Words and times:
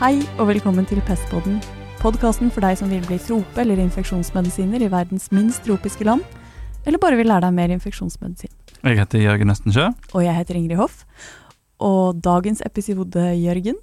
Hei 0.00 0.16
og 0.40 0.46
velkommen 0.48 0.86
til 0.88 1.00
Pestpodden. 1.04 1.58
Podkasten 2.00 2.48
for 2.52 2.64
deg 2.64 2.78
som 2.80 2.88
vil 2.92 3.02
bli 3.04 3.18
trope- 3.20 3.60
eller 3.60 3.80
infeksjonsmedisiner 3.82 4.80
i 4.80 4.88
verdens 4.92 5.28
minst 5.34 5.66
tropiske 5.66 6.06
land, 6.08 6.22
eller 6.86 6.98
bare 7.02 7.18
vil 7.20 7.28
lære 7.28 7.44
deg 7.44 7.54
mer 7.56 7.74
infeksjonsmedisin. 7.74 8.52
Jeg 8.80 8.96
heter 8.96 9.20
Jørgen 9.20 9.52
Østensjø. 9.52 9.90
Og 10.14 10.24
jeg 10.24 10.34
heter 10.38 10.56
Ingrid 10.56 10.80
Hoff. 10.80 11.04
Og 11.80 12.16
dagens 12.24 12.62
episode, 12.66 13.26
Jørgen, 13.44 13.76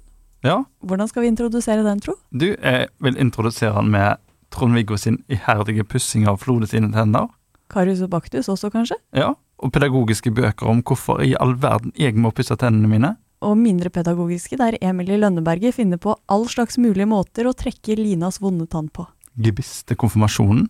Ja, 0.44 0.62
hvordan 0.86 1.08
skal 1.08 1.22
vi 1.22 1.28
introdusere 1.28 1.82
den, 1.82 2.00
tro? 2.00 2.12
du, 2.30 2.54
jeg 2.62 2.88
vil 3.00 3.16
introdusere 3.18 3.72
han 3.74 3.90
med 3.90 4.16
Trond-Viggo 4.50 4.96
sin 4.96 5.24
iherdige 5.28 5.84
pussing 5.84 6.28
av 6.28 6.38
Flode 6.38 6.66
sine 6.66 6.92
tenner. 6.92 7.26
Karius 7.70 8.00
og 8.02 8.10
Baktus 8.10 8.48
også, 8.48 8.70
kanskje? 8.70 8.94
Ja, 9.14 9.32
og 9.58 9.72
pedagogiske 9.72 10.30
bøker 10.30 10.66
om 10.66 10.82
hvorfor 10.82 11.20
i 11.22 11.34
all 11.40 11.56
verden 11.62 11.92
jeg 11.98 12.14
må 12.14 12.30
pusse 12.30 12.54
tennene 12.56 12.88
mine. 12.88 13.16
Og 13.44 13.54
mindre 13.58 13.90
pedagogiske, 13.94 14.58
der 14.58 14.78
Emilie 14.82 15.18
Lønneberget 15.20 15.76
finner 15.76 16.00
på 16.02 16.16
all 16.26 16.48
slags 16.50 16.78
mulige 16.80 17.06
måter 17.06 17.46
å 17.46 17.54
trekke 17.54 17.98
Linas 17.98 18.40
vonde 18.42 18.66
tann 18.70 18.88
på. 18.90 19.06
Gebiss 19.38 19.84
til 19.86 19.98
konfirmasjonen. 20.00 20.66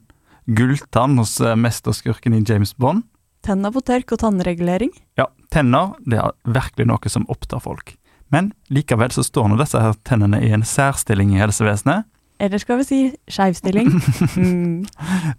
Gulltann 0.48 1.16
hos 1.20 1.38
eh, 1.40 1.56
mesterskurken 1.56 2.36
i 2.36 2.42
James 2.44 2.74
Bond. 2.76 3.06
Tenner 3.44 3.72
på 3.72 3.80
tørk 3.84 4.12
og 4.16 4.20
tannregulering. 4.20 4.92
Ja, 5.16 5.28
tenner 5.52 5.94
det 6.04 6.20
er 6.20 6.36
virkelig 6.44 6.88
noe 6.90 7.12
som 7.12 7.26
opptar 7.32 7.62
folk. 7.64 7.94
Men 8.32 8.52
likevel 8.72 9.12
så 9.14 9.24
står 9.24 9.48
nå 9.48 9.58
disse 9.60 9.80
her 9.80 9.96
tennene 10.04 10.40
i 10.44 10.52
en 10.52 10.66
særstilling 10.66 11.32
i 11.36 11.40
helsevesenet. 11.40 12.08
Eller 12.40 12.58
skal 12.62 12.78
vi 12.78 12.84
si 12.84 13.00
skeivstilling. 13.26 13.90
Mm. 14.38 14.84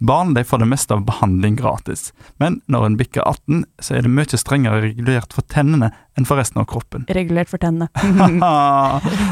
Barn 0.00 0.34
de 0.34 0.42
får 0.44 0.58
det 0.58 0.66
meste 0.68 0.94
av 0.94 1.04
behandling 1.06 1.54
gratis, 1.56 2.10
men 2.36 2.58
når 2.68 2.84
en 2.86 2.96
bikker 3.00 3.22
18, 3.24 3.62
så 3.80 3.94
er 3.96 4.04
det 4.04 4.10
mye 4.12 4.38
strengere 4.40 4.82
regulert 4.84 5.32
for 5.32 5.46
tennene 5.48 5.88
enn 6.18 6.26
for 6.28 6.40
resten 6.40 6.60
av 6.60 6.66
kroppen. 6.68 7.06
Regulert 7.08 7.48
for 7.48 7.62
tennene. 7.62 7.88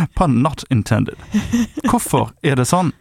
Pun 0.17 0.39
not 0.43 0.65
intended. 0.73 1.21
Hvorfor 1.91 2.33
er 2.43 2.57
det 2.61 2.69
sånn? 2.71 2.95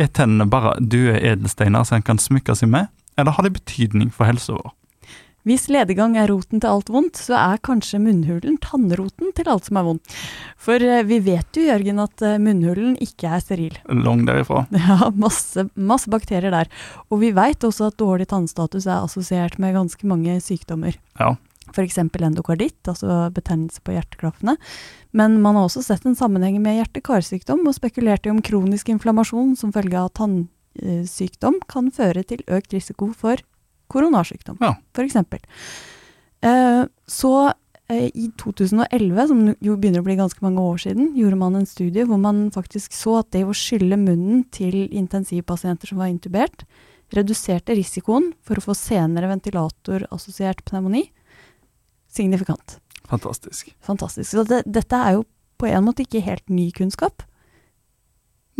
Er 0.00 0.10
tennene 0.12 0.48
bare 0.50 0.76
døde 0.80 1.20
edelsteiner 1.20 1.86
som 1.88 2.00
en 2.00 2.06
kan 2.06 2.20
smykke 2.20 2.56
seg 2.58 2.72
med, 2.72 2.90
eller 3.16 3.36
har 3.38 3.46
de 3.46 3.54
betydning 3.56 4.12
for 4.12 4.28
helsa 4.28 4.58
vår? 4.58 4.74
Hvis 5.48 5.68
ledegang 5.72 6.18
er 6.20 6.28
roten 6.28 6.60
til 6.60 6.68
alt 6.68 6.90
vondt, 6.92 7.16
så 7.16 7.36
er 7.38 7.60
kanskje 7.64 8.00
munnhulen 8.02 8.58
tannroten 8.60 9.32
til 9.36 9.48
alt 9.48 9.68
som 9.68 9.78
er 9.80 9.86
vondt. 9.86 10.16
For 10.60 10.82
eh, 10.84 11.04
vi 11.08 11.20
vet 11.24 11.56
jo, 11.56 11.64
Jørgen, 11.64 12.02
at 12.02 12.24
eh, 12.26 12.40
munnhulen 12.42 12.98
ikke 13.00 13.30
er 13.32 13.44
steril. 13.44 13.78
Lang 13.88 14.26
derifra. 14.28 14.66
Ja, 14.90 15.10
masse, 15.14 15.68
masse 15.78 16.10
bakterier 16.10 16.52
der. 16.52 16.68
Og 17.08 17.22
vi 17.22 17.30
vet 17.36 17.64
også 17.64 17.88
at 17.90 17.98
dårlig 18.00 18.26
tannstatus 18.30 18.88
er 18.88 19.04
assosiert 19.04 19.58
med 19.62 19.76
ganske 19.76 20.08
mange 20.08 20.36
sykdommer. 20.44 20.96
Ja. 21.20 21.36
F.eks. 21.70 22.00
endokarditt, 22.00 22.80
altså 22.90 23.28
betennelse 23.34 23.82
på 23.84 23.94
hjerteklaffene. 23.94 24.56
Men 25.16 25.38
man 25.44 25.56
har 25.56 25.68
også 25.68 25.84
sett 25.86 26.06
en 26.08 26.18
sammenheng 26.18 26.58
med 26.62 26.80
hjerte-karsykdom, 26.80 27.62
og 27.66 27.76
spekulert 27.76 28.26
i 28.26 28.32
om 28.32 28.42
kronisk 28.44 28.90
inflammasjon 28.92 29.54
som 29.58 29.72
følge 29.74 30.00
av 30.00 30.10
tannsykdom 30.18 31.60
kan 31.70 31.92
føre 31.94 32.26
til 32.26 32.42
økt 32.50 32.74
risiko 32.76 33.12
for 33.16 33.40
koronarsykdom, 33.90 34.58
Ja. 34.62 34.74
f.eks. 34.94 35.16
Eh, 36.42 36.84
så 37.10 37.32
eh, 37.90 38.06
i 38.14 38.30
2011, 38.40 39.26
som 39.28 39.42
jo 39.60 39.74
begynner 39.76 40.00
å 40.00 40.06
bli 40.06 40.16
ganske 40.16 40.40
mange 40.46 40.62
år 40.62 40.78
siden, 40.86 41.10
gjorde 41.18 41.38
man 41.40 41.58
en 41.58 41.66
studie 41.68 42.06
hvor 42.08 42.20
man 42.22 42.46
faktisk 42.54 42.94
så 42.96 43.18
at 43.20 43.30
det 43.34 43.42
å 43.44 43.52
skylle 43.56 43.98
munnen 44.00 44.44
til 44.54 44.86
intensivpasienter 44.88 45.90
som 45.90 45.98
var 46.00 46.08
intubert, 46.12 46.64
reduserte 47.10 47.74
risikoen 47.74 48.30
for 48.46 48.60
å 48.60 48.62
få 48.68 48.76
senere 48.78 49.26
ventilatorassosiert 49.32 50.62
pneumoni 50.68 51.08
signifikant. 52.10 52.78
Fantastisk. 53.10 53.72
Fantastisk. 53.82 54.30
Så 54.30 54.44
det, 54.46 54.62
dette 54.70 54.96
er 54.96 55.16
jo 55.18 55.24
på 55.58 55.66
en 55.68 55.84
måte 55.84 56.04
ikke 56.06 56.22
helt 56.24 56.46
ny 56.48 56.68
kunnskap. 56.74 57.24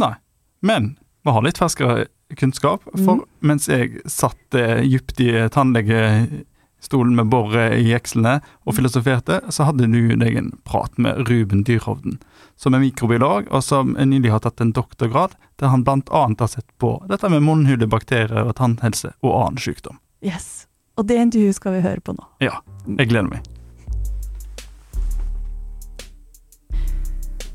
Nei. 0.00 0.14
Men 0.60 0.96
vi 1.24 1.32
har 1.32 1.44
litt 1.46 1.58
ferskere 1.60 2.08
kunnskap, 2.36 2.82
for 3.04 3.20
Mm. 3.20 3.24
mens 3.40 3.66
jeg 3.68 4.00
satt 4.06 4.54
eh, 4.54 4.82
dypt 4.82 5.20
i 5.20 5.48
tannlegestolen 5.48 7.14
med 7.16 7.26
borre 7.30 7.78
i 7.78 7.90
jekslene 7.90 8.40
og 8.66 8.74
filosoferte, 8.74 9.40
så 9.50 9.64
hadde 9.64 9.86
du 9.90 10.16
deg 10.16 10.36
en 10.36 10.52
prat 10.64 10.96
med 10.98 11.28
Ruben 11.28 11.64
Dyrhovden, 11.64 12.18
som 12.56 12.74
er 12.74 12.80
mikrobiolog, 12.80 13.48
og 13.50 13.62
som 13.62 13.94
nylig 13.94 14.30
har 14.30 14.40
tatt 14.40 14.60
en 14.60 14.72
doktorgrad, 14.72 15.34
der 15.58 15.68
han 15.68 15.84
annet 15.86 16.40
har 16.40 16.48
sett 16.48 16.68
på 16.78 17.02
dette 17.08 17.28
med 17.28 17.42
munnhulebakterier 17.42 18.46
og 18.46 18.56
tannhelse 18.56 19.14
og 19.22 19.46
annen 19.46 19.58
sykdom. 19.58 19.98
Yes. 20.22 20.66
Og 20.96 21.06
det 21.06 21.16
intervjuet 21.16 21.56
skal 21.56 21.72
vi 21.72 21.80
høre 21.80 22.00
på 22.00 22.12
nå. 22.12 22.24
Ja, 22.40 22.60
jeg 22.86 23.08
gleder 23.08 23.30
meg. 23.30 23.59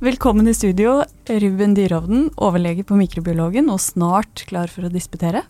Velkommen 0.04 0.48
i 0.48 0.54
studio, 0.54 1.06
Ruben 1.26 1.74
Dyrovden, 1.74 2.26
overlege 2.36 2.84
på 2.84 2.98
Mikrobiologen 3.00 3.70
og 3.72 3.80
snart 3.80 4.42
klar 4.50 4.68
for 4.68 4.84
å 4.84 4.90
disputere. 4.92 5.46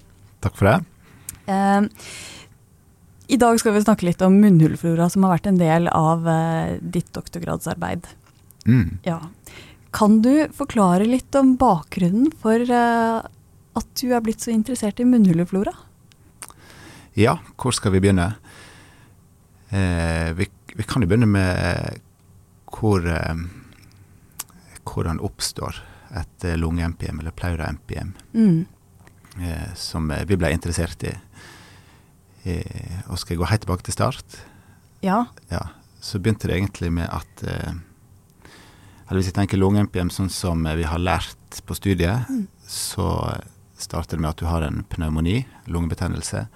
Takk 0.46 0.60
for 0.60 0.70
det. 0.70 0.76
Eh, 1.50 1.88
I 3.34 3.40
dag 3.42 3.58
skal 3.58 3.74
vi 3.74 3.82
snakke 3.82 4.06
litt 4.06 4.22
om 4.22 4.38
munnhullflora, 4.38 5.08
som 5.10 5.26
har 5.26 5.34
vært 5.34 5.50
en 5.50 5.58
del 5.58 5.90
av 5.90 6.30
eh, 6.30 6.76
ditt 6.78 7.10
doktorgradsarbeid. 7.18 8.06
Mm. 8.70 9.02
Ja. 9.10 9.18
Kan 9.90 10.22
du 10.22 10.46
forklare 10.54 11.10
litt 11.10 11.34
om 11.42 11.56
bakgrunnen 11.58 12.30
for 12.46 12.62
eh, 12.62 13.26
at 13.26 13.92
du 13.98 14.14
er 14.14 14.24
blitt 14.30 14.46
så 14.46 14.54
interessert 14.54 15.02
i 15.02 15.10
munnhulleflora? 15.10 15.74
Ja, 17.18 17.40
hvor 17.58 17.74
skal 17.74 17.98
vi 17.98 18.06
begynne? 18.06 18.36
Eh, 19.74 20.32
vi, 20.38 20.52
vi 20.78 20.86
kan 20.86 21.02
jo 21.02 21.10
begynne 21.10 21.34
med 21.34 22.02
hvor, 22.70 23.02
eh, 23.10 23.48
hvordan 24.96 25.20
oppstår 25.24 25.82
et 26.16 26.46
lunge-MPM, 26.60 27.20
eller 27.20 27.32
pleura-MPM, 27.36 28.14
Mm. 28.34 28.66
eh, 29.42 29.74
som 29.76 30.10
eh, 30.12 30.24
vi 30.26 30.38
ble 30.40 30.52
interessert 30.56 31.04
i. 31.04 31.12
Eh, 32.46 33.02
og 33.10 33.18
skal 33.20 33.36
jeg 33.36 33.40
gå 33.42 33.50
helt 33.50 33.62
tilbake 33.66 33.84
til 33.88 33.94
start? 33.98 34.38
Ja. 35.04 35.26
Ja, 35.52 35.64
så 36.02 36.20
begynte 36.22 36.48
det 36.48 36.56
egentlig 36.60 36.92
med 36.94 37.10
at 37.10 37.44
eh, 37.44 37.74
Eller 39.08 39.20
hvis 39.22 39.28
jeg 39.30 39.36
tenker 39.38 39.58
lunge-MPM 39.62 40.10
sånn 40.10 40.32
som 40.34 40.66
eh, 40.66 40.76
vi 40.80 40.84
har 40.90 40.98
lært 41.02 41.60
på 41.66 41.76
studiet, 41.78 42.26
Mm. 42.30 42.48
så 42.68 43.10
starter 43.78 44.16
det 44.18 44.22
med 44.22 44.30
at 44.32 44.38
du 44.42 44.46
har 44.46 44.62
en 44.64 44.84
pneumoni, 44.90 45.46
lungebetennelse, 45.68 46.48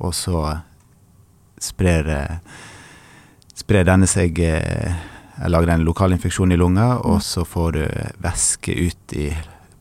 og 0.00 0.12
så 0.14 0.62
sprer, 1.60 2.08
eh, 2.08 2.38
sprer 3.54 3.84
denne 3.84 4.06
seg 4.06 4.38
eh, 4.38 4.94
lager 5.46 5.68
en 5.68 5.84
lokalinfeksjon 5.86 6.52
i 6.52 6.56
lunga, 6.56 6.98
Mm. 6.98 7.04
og 7.06 7.20
så 7.22 7.44
får 7.46 7.72
du 7.72 7.86
væske 8.22 8.74
ut 8.88 9.12
i 9.14 9.28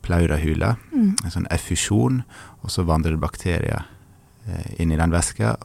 pleurahula, 0.03 0.75
Mm. 0.93 1.15
en 1.23 1.31
sånn 1.31 1.47
effusjon, 1.51 2.23
og 2.63 2.69
så 2.69 2.83
vandrer 2.85 3.11
det 3.11 3.19
bakterier 3.19 3.85
eh, 4.47 4.79
inn 4.79 4.91
i 4.91 4.95
den 4.95 5.11
væska 5.11 5.55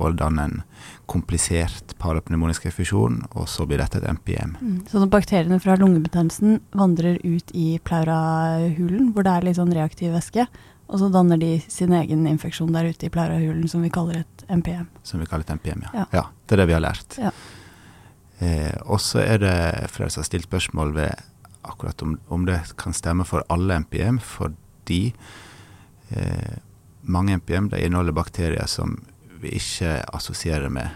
og 0.00 0.16
danner 0.16 0.44
en 0.44 0.62
komplisert 1.06 1.92
parapneumonisk 1.98 2.64
effusjon, 2.66 3.26
og 3.36 3.46
så 3.48 3.66
blir 3.66 3.76
dette 3.78 3.96
et 3.98 4.08
MPM. 4.08 4.56
Mm. 4.62 4.78
Så 4.88 4.98
når 4.98 5.10
bakteriene 5.10 5.60
fra 5.60 5.76
lungebetennelsen 5.76 6.60
vandrer 6.72 7.18
ut 7.22 7.50
i 7.52 7.78
pleurahulen, 7.84 9.12
hvor 9.12 9.22
det 9.26 9.32
er 9.34 9.46
litt 9.48 9.56
sånn 9.58 9.74
reaktiv 9.74 10.12
væske, 10.14 10.46
og 10.90 10.98
så 10.98 11.10
danner 11.12 11.38
de 11.38 11.60
sin 11.68 11.92
egen 11.92 12.24
infeksjon 12.26 12.72
der 12.72 12.88
ute 12.90 13.06
i 13.06 13.10
pleurahulen, 13.12 13.68
som 13.70 13.82
vi 13.82 13.90
kaller 13.90 14.22
et 14.24 14.44
MPM. 14.48 14.88
Som 15.04 15.20
vi 15.20 15.26
kaller 15.26 15.44
et 15.46 15.54
MPM, 15.60 15.82
ja. 15.86 15.90
Ja. 16.00 16.06
ja. 16.12 16.24
Det 16.46 16.56
er 16.56 16.62
det 16.64 16.66
vi 16.72 16.72
har 16.78 16.80
lært. 16.82 17.18
Ja. 17.20 17.30
Eh, 18.40 18.72
og 18.88 19.00
så 19.04 19.20
er 19.24 19.38
det 19.42 19.90
flere 19.92 20.10
som 20.10 20.22
har 20.22 20.28
stilt 20.30 20.48
spørsmål 20.48 20.94
ved 20.96 21.12
akkurat 21.68 22.02
om, 22.02 22.14
om 22.32 22.46
det 22.48 22.60
kan 22.80 22.94
stemme 22.96 23.24
for 23.28 23.44
alle 23.52 23.76
MPM, 23.84 24.18
fordi 24.24 25.12
eh, 26.10 26.56
mange 27.02 27.36
MPM 27.36 27.68
de 27.68 27.82
inneholder 27.84 28.12
bakterier 28.16 28.66
som 28.66 28.96
vi 29.40 29.54
ikke 29.56 29.98
assosierer 30.16 30.68
med 30.72 30.88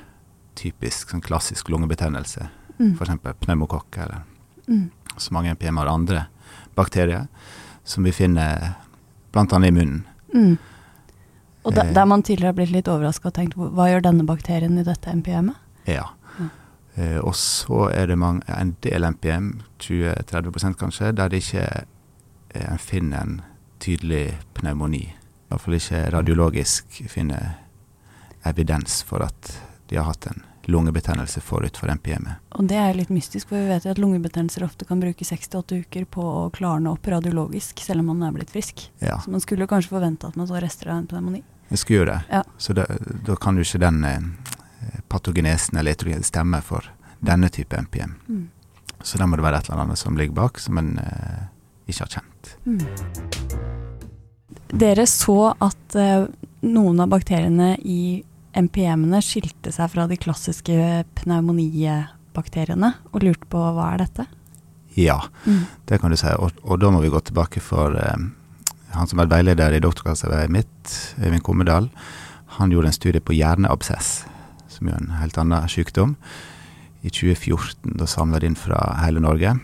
typisk 0.56 1.10
sånn 1.14 1.24
klassisk 1.24 1.68
lungebetennelse, 1.72 2.48
Mm. 2.78 2.96
f.eks. 2.98 3.36
pneumokokk. 3.40 3.96
Eller. 4.02 4.22
Mm. 4.68 4.90
Så 5.16 5.30
mange 5.30 5.50
MPM 5.54 5.76
har 5.78 5.86
andre 5.86 6.24
bakterier 6.74 7.28
som 7.84 8.02
vi 8.04 8.10
finner 8.12 8.72
bl.a. 9.32 9.44
i 9.46 9.70
munnen. 9.70 10.00
Mm. 10.34 10.56
Og 11.64 11.74
der, 11.74 11.84
Eh. 11.86 11.92
der 11.94 12.04
man 12.04 12.22
tidligere 12.22 12.48
har 12.50 12.56
blitt 12.58 12.72
litt 12.74 12.88
overraska 12.90 13.28
og 13.30 13.34
tenkt 13.34 13.54
hva 13.54 13.86
gjør 13.92 14.02
denne 14.02 14.26
bakterien 14.26 14.76
i 14.78 14.82
dette 14.82 15.06
MPM-et? 15.14 15.54
Ja. 15.86 16.08
Eh, 16.94 17.18
og 17.18 17.34
så 17.36 17.88
er 17.90 18.06
det 18.06 18.18
mange, 18.18 18.44
en 18.48 18.76
del 18.84 19.04
MPM, 19.10 19.50
20-30% 19.82 20.78
kanskje, 20.78 21.12
der 21.12 21.28
det 21.32 21.42
ikke 21.42 21.66
en 22.54 22.78
finner 22.78 23.20
en 23.20 23.36
tydelig 23.82 24.38
pneumoni. 24.54 25.08
Iallfall 25.50 25.78
ikke 25.78 26.06
radiologisk 26.14 27.02
finner 27.10 27.58
evidens 28.46 29.02
for 29.06 29.24
at 29.26 29.56
de 29.90 29.98
har 29.98 30.06
hatt 30.08 30.28
en 30.30 30.44
lungebetennelse 30.70 31.42
forut 31.44 31.76
for 31.76 31.90
MPM-et. 31.92 32.40
Og 32.56 32.68
det 32.70 32.78
er 32.80 32.94
litt 32.96 33.10
mystisk, 33.12 33.50
for 33.50 33.60
vi 33.60 33.68
vet 33.68 33.84
jo 33.84 33.92
at 33.92 34.00
lungebetennelser 34.00 34.64
ofte 34.64 34.86
kan 34.88 35.02
bruke 35.02 35.26
6-8 35.26 35.82
uker 35.84 36.06
på 36.08 36.24
å 36.24 36.46
klarne 36.54 36.94
opp 36.94 37.08
radiologisk, 37.10 37.82
selv 37.84 38.00
om 38.00 38.14
man 38.14 38.24
er 38.28 38.38
blitt 38.38 38.54
frisk. 38.54 38.86
Ja, 39.04 39.18
Så 39.20 39.34
man 39.34 39.44
skulle 39.44 39.68
kanskje 39.68 39.92
forvente 39.92 40.30
at 40.30 40.38
man 40.40 40.48
så 40.48 40.60
rester 40.62 40.88
av 40.88 41.02
en 41.02 41.10
pneumoni. 41.10 41.42
Jeg 41.68 41.82
skulle 41.82 41.98
jo 41.98 42.08
det. 42.12 42.20
Ja. 42.30 42.42
Så 42.58 42.76
da, 42.76 42.86
da 43.26 43.36
kan 43.40 43.58
jo 43.58 43.64
ikke 43.66 43.82
den 43.82 44.04
eh, 44.08 44.54
patogenesen 45.14 45.78
eller 45.78 45.94
etrogen 45.94 46.26
stemme 46.26 46.60
for 46.66 46.90
denne 47.24 47.48
type 47.54 47.78
MPM. 47.86 48.18
Mm. 48.28 48.44
Så 49.04 49.18
da 49.20 49.26
må 49.28 49.36
det 49.38 49.44
være 49.46 49.62
et 49.62 49.70
eller 49.70 49.84
annet 49.86 50.00
som 50.00 50.16
ligger 50.18 50.34
bak, 50.36 50.58
som 50.60 50.78
en 50.80 50.94
eh, 50.98 51.42
ikke 51.88 52.04
har 52.06 52.14
kjent. 52.18 52.54
Mm. 52.64 53.64
Dere 54.74 55.04
så 55.06 55.36
at 55.62 55.96
eh, 55.98 56.24
noen 56.66 57.02
av 57.04 57.10
bakteriene 57.12 57.74
i 57.84 58.22
MPM-ene 58.54 59.20
skilte 59.24 59.72
seg 59.74 59.90
fra 59.92 60.06
de 60.10 60.16
klassiske 60.20 60.76
pneumonibakteriene, 61.20 62.92
og 63.12 63.24
lurte 63.26 63.48
på 63.50 63.60
hva 63.76 63.92
er 63.94 64.04
dette? 64.06 64.26
Ja, 64.94 65.20
Mm. 65.44 65.64
det 65.86 65.98
kan 66.00 66.10
du 66.10 66.16
si. 66.16 66.30
Og, 66.38 66.52
og 66.62 66.78
da 66.80 66.90
må 66.94 67.00
vi 67.02 67.10
gå 67.10 67.20
tilbake 67.26 67.60
for 67.60 67.96
eh, 67.98 68.28
han 68.94 69.10
som 69.10 69.18
er 69.18 69.26
veileder 69.30 69.74
i 69.74 69.82
doktorgradsarbeidet 69.82 70.50
mitt, 70.54 70.92
Øyvind 71.18 71.42
Kommedal, 71.42 71.88
han 72.58 72.70
gjorde 72.70 72.86
en 72.92 72.94
studie 72.94 73.20
på 73.20 73.34
hjerneabsess, 73.34 74.24
som 74.74 74.90
er 74.90 74.98
en 74.98 75.14
helt 75.20 75.38
annen 75.40 75.70
sykdom, 75.70 76.16
i 77.04 77.10
2014. 77.12 77.96
Da 78.00 78.08
samla 78.08 78.40
de 78.40 78.50
inn 78.50 78.58
fra 78.58 78.80
hele 79.02 79.22
Norge. 79.22 79.54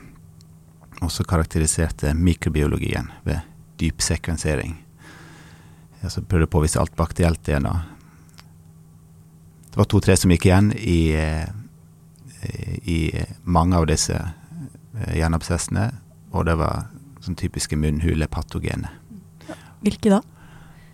Og 1.00 1.08
så 1.12 1.24
karakteriserte 1.24 2.12
mikrobiologien 2.14 3.08
ved 3.24 3.40
dypsekvensering. 3.80 4.74
Altså 6.04 6.22
prøvde 6.24 6.48
å 6.48 6.52
påvise 6.52 6.80
alt 6.80 6.96
bakterielt 6.96 7.42
DNA. 7.44 7.72
Det 9.70 9.78
var 9.78 9.88
to-tre 9.88 10.16
som 10.18 10.32
gikk 10.34 10.48
igjen 10.48 10.72
i, 10.76 11.12
eh, 11.14 11.48
i 12.84 12.98
mange 13.44 13.78
av 13.78 13.86
disse 13.88 14.16
eh, 14.16 15.12
hjerneabsessene, 15.16 15.90
og 16.32 16.48
det 16.48 16.56
var 16.60 16.88
sånn 17.24 17.38
typiske 17.38 17.78
munnhulepatogene. 17.78 18.90
Hvilke 19.84 20.12
da? 20.12 20.20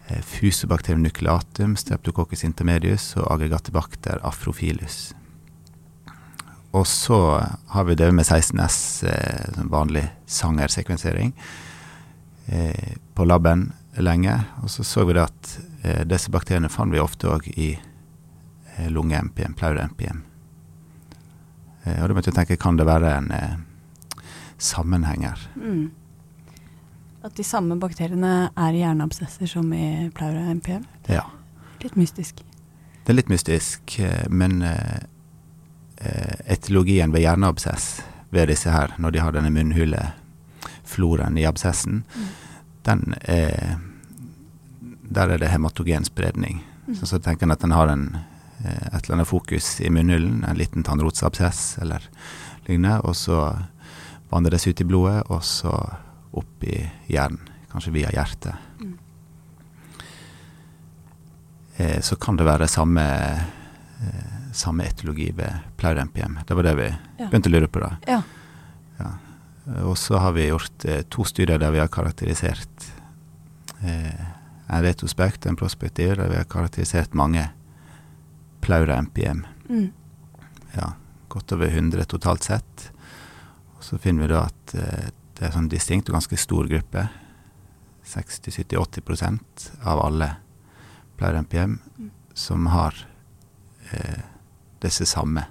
Eh, 0.08 0.22
Fusobacterium 0.22 1.02
nucleatum, 1.02 1.76
streptococcus 1.76 2.44
intermedius 2.44 3.14
og 3.16 3.30
aggregatibakter 3.32 4.20
afrofilus. 4.26 5.14
Og 6.76 6.86
så 6.86 7.18
har 7.72 7.84
vi 7.88 7.96
det 7.96 8.12
med 8.12 8.26
16S, 8.26 9.04
eh, 9.08 9.48
sånn 9.56 9.72
vanlig 9.72 10.04
sangersekvensering, 10.26 11.32
eh, 12.46 12.94
på 13.14 13.24
laben 13.24 13.72
lenge. 13.96 14.44
Og 14.62 14.70
så 14.70 14.84
så 14.84 15.06
vi 15.06 15.14
det 15.14 15.24
at 15.24 15.58
disse 16.06 16.30
bakteriene 16.30 16.68
fant 16.68 16.92
vi 16.92 16.98
ofte 16.98 17.28
òg 17.30 17.46
i 17.56 17.78
lunge-MPM, 18.90 19.54
pleure-MPM. 19.54 20.24
Eh, 21.86 22.02
og 22.02 22.08
da 22.08 22.16
begynte 22.16 22.32
jeg 22.32 22.40
tenke, 22.40 22.58
kan 22.60 22.78
det 22.78 22.88
være 22.88 23.12
en 23.20 23.30
eh, 23.34 23.54
sammenheng? 24.58 25.28
Mm. 25.54 25.86
At 27.26 27.34
de 27.34 27.42
samme 27.42 27.74
bakteriene 27.82 28.52
er 28.54 28.76
i 28.76 28.84
hjerneabsesser 28.84 29.50
som 29.50 29.72
i 29.74 30.06
pleura 30.14 30.44
MPM? 30.54 30.84
Ja. 31.10 31.24
Litt 31.82 31.96
mystisk. 31.98 32.38
Det 33.02 33.10
er 33.10 33.16
litt 33.18 33.32
mystisk, 33.32 33.96
eh, 33.98 34.28
men 34.30 34.60
eh, 34.62 35.00
eh, 35.98 36.36
etologien 36.54 37.10
ved 37.14 37.24
hjerneabsess 37.24 37.88
ved 38.30 38.46
disse 38.52 38.70
her, 38.70 38.94
når 39.02 39.16
de 39.16 39.24
har 39.24 39.34
denne 39.34 39.50
munnhulefloraen 39.50 41.38
i 41.38 41.48
absessen, 41.50 42.04
den 42.86 43.14
er 43.22 43.82
Der 45.06 45.30
er 45.30 45.38
det 45.38 45.48
hematogen 45.48 46.04
spredning. 46.04 46.64
Så, 46.98 47.06
så 47.06 47.18
tenker 47.18 47.46
en 47.46 47.52
at 47.54 47.60
den 47.62 47.70
har 47.70 47.86
en, 47.88 48.16
et 48.66 49.04
eller 49.04 49.14
annet 49.14 49.28
fokus 49.28 49.80
i 49.80 49.88
munnhulen, 49.88 50.44
en 50.44 50.58
liten 50.58 50.82
tannrotsabsess 50.82 51.78
eller 51.78 52.02
lignende, 52.66 53.00
og 53.06 53.14
så 53.16 53.54
vandrer 54.30 54.56
det 54.56 54.60
seg 54.60 54.74
ut 54.74 54.82
i 54.82 54.88
blodet, 54.90 55.22
og 55.30 55.44
så 55.46 55.72
opp 56.32 56.64
i 56.64 56.90
hjernen, 57.08 57.40
kanskje 57.72 57.92
via 57.92 58.10
hjertet. 58.10 58.54
Mm. 58.80 58.98
Eh, 61.76 62.00
så 62.00 62.16
kan 62.16 62.36
det 62.36 62.44
være 62.46 62.68
samme, 62.68 63.04
eh, 64.00 64.52
samme 64.52 64.84
etologi 64.88 65.30
ved 65.36 65.52
pleure-MPM. 65.76 66.38
Det 66.46 66.54
var 66.56 66.62
det 66.62 66.74
vi 66.76 66.88
Ja. 67.18 67.28
begynte 67.28 67.48
å 67.50 67.52
lure 67.52 67.68
på 67.68 67.80
da. 67.80 67.96
Ja. 68.06 68.22
Ja. 68.98 69.10
Og 69.84 69.96
så 69.98 70.18
har 70.18 70.32
vi 70.32 70.48
gjort 70.48 70.84
eh, 70.84 71.02
to 71.10 71.24
studier 71.24 71.58
der 71.58 71.70
vi 71.70 71.78
har 71.78 71.88
karakterisert 71.88 72.90
eh, 73.82 74.24
en 74.68 74.82
retrospekt, 74.82 75.46
en 75.46 75.56
prospektiv, 75.56 76.16
der 76.16 76.28
vi 76.28 76.36
har 76.36 76.44
karakterisert 76.44 77.14
mange 77.14 77.50
pleure-MPM. 78.62 79.44
Mm. 79.68 79.92
Ja, 80.74 80.92
godt 81.28 81.52
over 81.52 81.66
100 81.68 82.04
totalt 82.04 82.42
sett. 82.42 82.90
Og 83.76 83.82
så 83.84 83.98
finner 83.98 84.22
vi 84.26 84.32
da 84.32 84.44
at 84.46 84.74
det 85.36 85.42
er 85.42 85.46
en 85.50 85.52
sånn 85.60 85.68
distinkt 85.70 86.08
og 86.08 86.16
ganske 86.16 86.36
stor 86.40 86.66
gruppe. 86.68 87.08
60-70-80% 88.06 89.70
av 89.84 90.00
alle 90.04 90.36
pleier 91.16 91.34
MPM 91.42 91.78
Mm. 91.98 92.10
som 92.34 92.66
har 92.66 92.94
eh, 93.92 94.20
disse 94.80 95.06
samme 95.06 95.44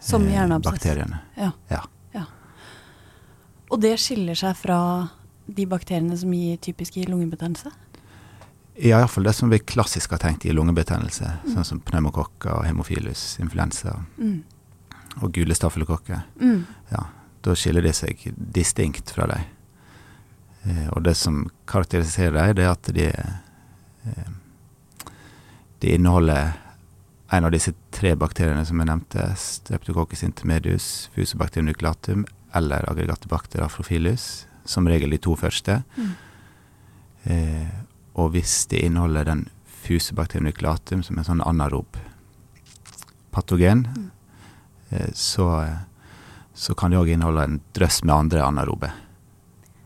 Som 0.00 0.22
eh, 0.26 0.32
hjerneabsess. 0.34 0.72
bakteriene. 0.72 1.18
Ja. 1.36 1.50
Ja. 1.70 1.82
ja. 2.12 2.24
Og 3.70 3.80
det 3.80 3.96
skiller 4.00 4.34
seg 4.34 4.56
fra 4.56 5.08
de 5.46 5.66
bakteriene 5.66 6.16
som 6.16 6.32
gir 6.32 6.56
typisk 6.56 6.96
i 6.96 7.04
lungebetennelse? 7.06 7.70
Ja, 8.76 8.98
iallfall 8.98 9.24
det 9.28 9.34
som 9.34 9.50
vi 9.50 9.58
klassisk 9.58 10.10
har 10.10 10.18
tenkt 10.18 10.44
i 10.46 10.52
lungebetennelse, 10.52 11.38
Mm. 11.44 11.54
sånn 11.54 11.64
som 11.64 11.80
pneumokokker 11.80 12.52
og 12.58 12.64
hemofilus, 12.64 13.38
influensa 13.40 14.04
Mm. 14.18 14.42
og 15.22 15.32
gule 15.32 15.54
stafylokokker. 15.54 16.22
Mm. 16.40 16.66
Ja, 16.90 17.04
da 17.44 17.54
skiller 17.58 17.84
de 17.84 17.92
seg 17.92 18.22
distinkt 18.34 19.12
fra 19.14 19.28
dem. 19.30 19.44
Eh, 20.64 20.88
og 20.96 21.04
det 21.04 21.16
som 21.20 21.44
karakteriserer 21.68 22.38
dem, 22.38 22.54
det 22.56 22.64
er 22.64 22.72
at 22.72 22.92
de, 22.96 23.08
eh, 24.08 24.30
de 25.80 25.94
inneholder 25.94 26.54
en 27.34 27.44
av 27.44 27.52
disse 27.52 27.72
tre 27.94 28.14
bakteriene 28.16 28.64
som 28.66 28.78
jeg 28.80 28.88
nevnte, 28.88 29.26
streptococcus 29.40 30.22
intermedius, 30.26 31.08
fusobacterium 31.14 31.68
nucleatum 31.70 32.24
eller 32.54 32.86
aggregatibacter 32.90 33.64
afrofilus, 33.64 34.46
som 34.64 34.86
regel 34.88 35.10
de 35.10 35.18
to 35.18 35.34
første. 35.36 35.80
Mm. 35.96 36.12
Eh, 37.24 37.72
og 38.14 38.30
hvis 38.36 38.66
de 38.70 38.84
inneholder 38.86 39.26
den 39.26 39.46
fusobacterium 39.84 40.46
nucleatum, 40.48 41.02
som 41.02 41.16
er 41.18 41.24
en 41.24 41.30
sånn 41.32 41.46
anarob 41.48 41.98
patogen, 43.34 43.86
Mm. 43.88 44.10
eh, 44.92 45.10
så, 45.12 45.64
eh, 45.64 45.78
så 46.54 46.74
kan 46.74 46.90
det 46.94 46.98
òg 47.00 47.10
inneholde 47.14 47.44
en 47.44 47.60
drøss 47.74 48.02
med 48.04 48.14
andre 48.14 48.42
anarobe. 48.46 48.92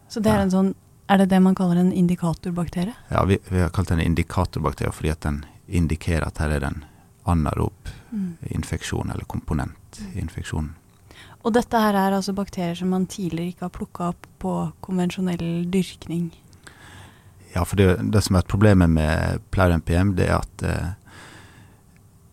Så 0.09 0.21
det 0.21 0.33
er 0.33 0.45
en 0.47 0.53
sånn 0.53 0.75
Er 1.09 1.17
det 1.23 1.31
det 1.31 1.39
man 1.41 1.55
kaller 1.57 1.79
en 1.81 1.93
indikatorbakterie? 1.93 2.93
Ja, 3.09 3.23
vi, 3.25 3.39
vi 3.49 3.63
har 3.63 3.71
kalt 3.73 3.89
den 3.89 4.01
indikatorbakterie 4.05 4.93
fordi 4.93 5.09
at 5.15 5.23
den 5.25 5.39
indikerer 5.69 6.27
at 6.27 6.37
her 6.43 6.51
er 6.53 6.61
det 6.61 6.69
en 6.69 6.85
anarob 7.25 7.95
Mm. 8.11 8.37
infeksjon, 8.41 9.11
eller 9.11 9.25
komponent 9.25 9.99
i 10.15 10.21
infeksjonen. 10.21 10.71
Og 11.45 11.53
dette 11.53 11.77
her 11.77 11.93
er 11.95 12.15
altså 12.17 12.33
bakterier 12.33 12.75
som 12.75 12.89
man 12.89 13.05
tidligere 13.07 13.53
ikke 13.53 13.67
har 13.67 13.75
plukka 13.75 14.09
opp 14.15 14.27
på 14.41 14.53
konvensjonell 14.81 15.67
dyrkning. 15.69 16.31
Ja, 17.55 17.65
for 17.65 17.77
det, 17.77 17.99
det 18.13 18.23
som 18.25 18.37
er 18.37 18.49
problemet 18.49 18.89
med 18.89 19.43
pleure-MPM, 19.53 20.15
det 20.17 20.29
er 20.29 20.39
at 20.39 20.65
eh, 20.65 20.89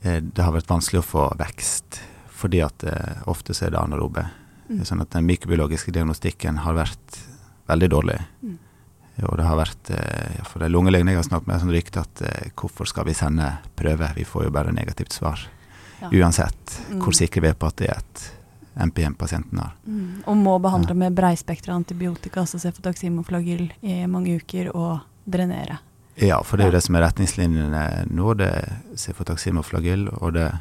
eh, 0.03 0.21
det 0.23 0.43
har 0.43 0.55
vært 0.55 0.71
vanskelig 0.71 1.03
å 1.03 1.07
få 1.09 1.25
vekst. 1.43 1.99
Fordi 2.35 2.59
at 2.65 2.83
eh, 2.83 3.23
ofte 3.31 3.55
så 3.55 3.67
er 3.69 3.75
det 3.75 3.79
anarobe. 3.79 4.25
Mm. 4.69 4.83
Sånn 4.87 5.01
at 5.03 5.13
den 5.15 5.27
mikrobiologiske 5.29 5.93
diagnostikken 5.95 6.57
har 6.65 6.75
vært 6.77 7.19
veldig 7.69 7.89
dårlig. 7.93 8.19
Mm. 8.43 8.57
Og 9.23 9.37
det 9.39 9.45
har 9.47 9.55
vært, 9.61 9.91
eh, 9.95 10.41
for 10.43 10.59
de 10.59 10.67
lungelegene 10.73 11.13
jeg 11.13 11.21
har 11.21 11.27
snakket 11.29 11.47
med, 11.47 11.61
sånn 11.61 11.71
rykte 11.75 12.01
at 12.03 12.23
eh, 12.27 12.49
hvorfor 12.59 12.89
skal 12.89 13.07
vi 13.07 13.13
sende 13.15 13.47
prøve, 13.79 14.09
vi 14.17 14.25
får 14.27 14.49
jo 14.49 14.55
bare 14.57 14.73
negativt 14.75 15.15
svar. 15.15 15.39
Ja. 16.01 16.09
Uansett 16.11 16.81
Mm. 16.91 16.99
hvor 17.01 17.15
sikre 17.15 17.41
vi 17.41 17.47
er 17.47 17.55
på 17.55 17.67
at 17.67 17.77
det 17.77 17.87
er 17.89 17.97
et 18.01 18.31
MPM 18.75 19.13
pasienten 19.15 19.57
har. 19.61 19.71
Mm. 19.87 20.23
Og 20.27 20.35
må 20.37 20.59
behandle 20.61 20.89
Ja. 20.91 20.93
med 21.05 21.15
breispektra 21.15 21.73
antibiotika, 21.73 22.41
altså 22.41 22.59
cefotaxim 22.59 23.17
og 23.19 23.25
flagyl, 23.25 23.71
i 23.81 24.05
mange 24.05 24.35
uker 24.35 24.75
og 24.75 24.99
drenere. 25.29 25.79
Ja, 26.17 26.41
for 26.43 26.57
det 26.57 26.65
er 26.65 26.71
jo 26.71 26.77
det 26.77 26.83
som 26.83 26.95
er 26.95 27.07
retningslinjene 27.07 28.07
nå, 28.11 28.33
det 28.37 28.47
er 28.47 28.75
cefotaxim 28.95 29.57
og 29.57 29.65
flagyl, 29.65 30.09
og 30.21 30.33
det 30.33 30.41
er 30.51 30.59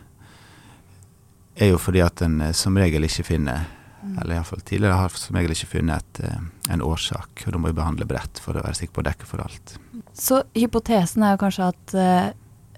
jo 1.61 1.78
fordi 1.78 2.02
at 2.02 2.23
en 2.23 2.40
eh, 2.40 2.52
som 2.52 2.76
regel 2.76 3.04
ikke 3.06 3.25
finner, 3.25 3.66
Mm. 4.04 4.18
eller 4.18 4.34
iallfall 4.34 4.61
tidligere 4.61 4.92
har 5.00 5.08
som 5.16 5.37
regel 5.37 5.54
ikke 5.54 5.66
funnet 5.78 5.96
et, 5.96 6.25
eh, 6.28 6.40
en 6.75 6.82
årsak, 6.82 7.46
og 7.46 7.52
da 7.52 7.58
må 7.58 7.70
vi 7.70 7.78
behandle 7.78 8.04
bredt 8.04 8.38
for 8.38 8.52
å 8.52 8.62
være 8.62 8.76
sikker 8.76 8.92
på 8.92 9.00
å 9.00 9.06
dekke 9.06 9.25
for 9.25 9.40
alt. 9.40 9.78
Så 10.12 10.42
hypotesen 10.54 11.25
er 11.25 11.32
jo 11.32 11.40
kanskje 11.40 11.68
at 11.73 11.94
uh, 11.94 12.32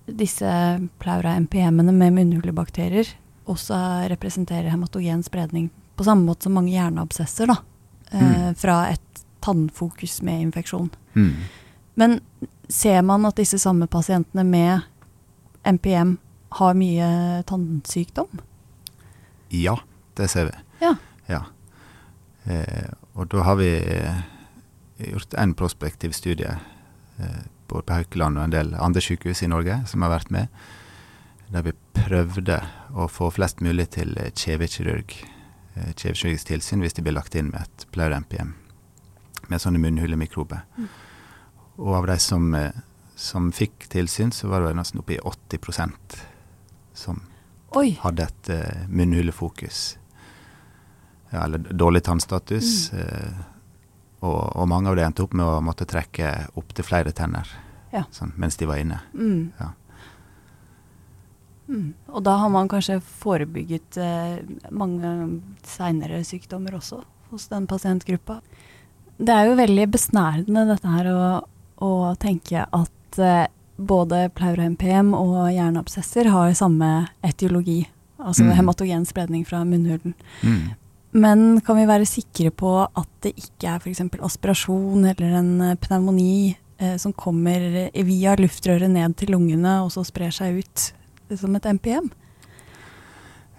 disse 0.06 0.46
plaura 1.02 1.34
MPM-ene 1.40 1.90
med 1.92 2.14
munnhulebakterier 2.14 3.10
også 3.50 4.08
representerer 4.08 4.70
hematogen 4.70 5.24
spredning 5.26 5.70
på 5.96 6.04
samme 6.06 6.22
måte 6.30 6.46
som 6.46 6.54
mange 6.54 6.70
hjerneabsesser, 6.70 7.46
da. 7.50 7.58
Uh, 8.12 8.22
Mm. 8.22 8.54
Fra 8.54 8.90
et 8.92 9.24
tannfokus 9.42 10.22
med 10.22 10.42
infeksjon. 10.46 10.90
Mm. 11.16 11.32
Men 11.96 12.20
ser 12.68 13.02
man 13.02 13.26
at 13.26 13.34
disse 13.34 13.58
samme 13.58 13.88
pasientene 13.88 14.44
med 14.46 14.82
MPM 15.64 16.18
har 16.52 16.74
mye 16.74 17.42
tannsykdom? 17.46 18.28
Ja, 19.48 19.78
det 20.16 20.28
ser 20.32 20.50
vi. 20.50 20.56
Ja. 20.80 20.94
Ja. 21.26 21.42
Eh, 22.44 22.88
og 23.14 23.28
da 23.32 23.44
har 23.46 23.58
vi 23.60 23.70
eh, 23.76 24.24
gjort 25.12 25.34
en 25.34 25.54
prospektiv 25.54 26.14
studie 26.16 26.56
eh, 27.18 27.44
både 27.68 27.86
på 27.86 27.96
Haukeland 27.98 28.38
og 28.38 28.44
en 28.46 28.54
del 28.54 28.74
andre 28.74 29.02
sykehus 29.02 29.42
i 29.42 29.50
Norge 29.50 29.80
som 29.90 30.04
har 30.04 30.12
vært 30.14 30.30
med, 30.34 30.52
der 31.50 31.64
vi 31.66 31.74
prøvde 31.96 32.60
å 32.94 33.08
få 33.10 33.30
flest 33.34 33.62
mulig 33.64 33.90
til 33.96 34.16
eh, 34.18 34.32
kjevekirurg 34.34 35.16
eh, 35.16 35.90
kjevekirurgisk 35.94 36.52
tilsyn 36.52 36.84
hvis 36.84 36.96
de 36.98 37.06
blir 37.06 37.16
lagt 37.16 37.34
inn 37.38 37.50
med 37.52 37.66
et 37.66 37.86
pleur-MPM 37.94 38.54
med 39.46 39.62
sånne 39.62 39.78
munnhulemikrober. 39.78 40.64
Mm. 40.76 40.88
Og 41.76 41.92
av 42.00 42.06
de 42.10 42.18
som, 42.22 42.48
eh, 42.54 42.82
som 43.14 43.50
fikk 43.54 43.88
tilsyn, 43.92 44.32
så 44.32 44.50
var 44.50 44.64
det 44.64 44.74
nesten 44.78 45.02
oppe 45.02 45.16
i 45.16 45.22
80% 45.22 46.20
som 46.96 47.22
Oi. 47.76 47.92
hadde 48.00 48.24
et 48.24 48.50
uh, 48.54 48.82
munnhulefokus. 48.88 49.98
Ja, 51.30 51.44
eller 51.44 51.58
dårlig 51.58 52.04
tannstatus. 52.06 52.92
Mm. 52.92 53.00
eh, 53.02 53.40
og, 54.24 54.56
og 54.56 54.68
mange 54.70 54.88
av 54.88 54.96
dem 54.96 55.08
endte 55.10 55.24
opp 55.26 55.34
med 55.36 55.44
å 55.44 55.58
måtte 55.64 55.84
trekke 55.88 56.30
opptil 56.56 56.86
flere 56.86 57.12
tenner 57.12 57.50
Ja. 57.92 58.04
sånn, 58.14 58.32
mens 58.38 58.56
de 58.56 58.68
var 58.70 58.78
inne. 58.80 59.00
Mm. 59.12 59.50
Ja. 59.58 59.72
Mm. 61.66 61.90
Og 62.14 62.22
da 62.22 62.36
har 62.38 62.52
man 62.54 62.70
kanskje 62.70 63.00
forebygget 63.02 63.98
eh, 63.98 64.38
mange 64.70 65.12
seinere 65.66 66.22
sykdommer 66.24 66.78
også 66.78 67.02
hos 67.32 67.48
den 67.50 67.66
pasientgruppa. 67.66 68.38
Det 69.18 69.34
er 69.34 69.50
jo 69.50 69.58
veldig 69.58 69.88
besnærende 69.90 70.66
dette 70.70 70.92
her 70.94 71.10
å, 71.10 71.20
å 71.82 71.92
tenke 72.22 72.64
at 72.70 73.18
eh, 73.18 73.48
både 73.78 74.30
pleuro-MPM 74.34 75.12
og 75.14 75.50
hjerneabsesser 75.52 76.30
har 76.32 76.54
samme 76.54 77.08
etiologi, 77.24 77.86
altså 78.18 78.44
Mm. 78.44 78.52
hematogen 78.56 79.04
spredning 79.06 79.44
fra 79.46 79.64
munnhulen. 79.64 80.14
Mm. 80.42 80.70
Men 81.12 81.60
kan 81.60 81.76
vi 81.76 81.86
være 81.86 82.04
sikre 82.06 82.50
på 82.50 82.88
at 82.96 83.08
det 83.22 83.34
ikke 83.36 83.68
er 83.74 83.78
f.eks. 83.80 84.00
aspirasjon 84.20 85.04
eller 85.08 85.38
en 85.38 85.60
eh, 85.60 85.74
pneumoni 85.76 86.56
eh, 86.78 86.96
som 86.98 87.12
kommer 87.12 87.90
via 87.94 88.34
luftrøret 88.36 88.90
ned 88.90 89.16
til 89.16 89.28
lungene 89.32 89.82
og 89.84 89.90
så 89.92 90.04
sprer 90.04 90.30
seg 90.30 90.58
ut 90.58 90.92
eh, 91.30 91.36
som 91.36 91.54
et 91.56 91.64
MPM? 91.64 92.10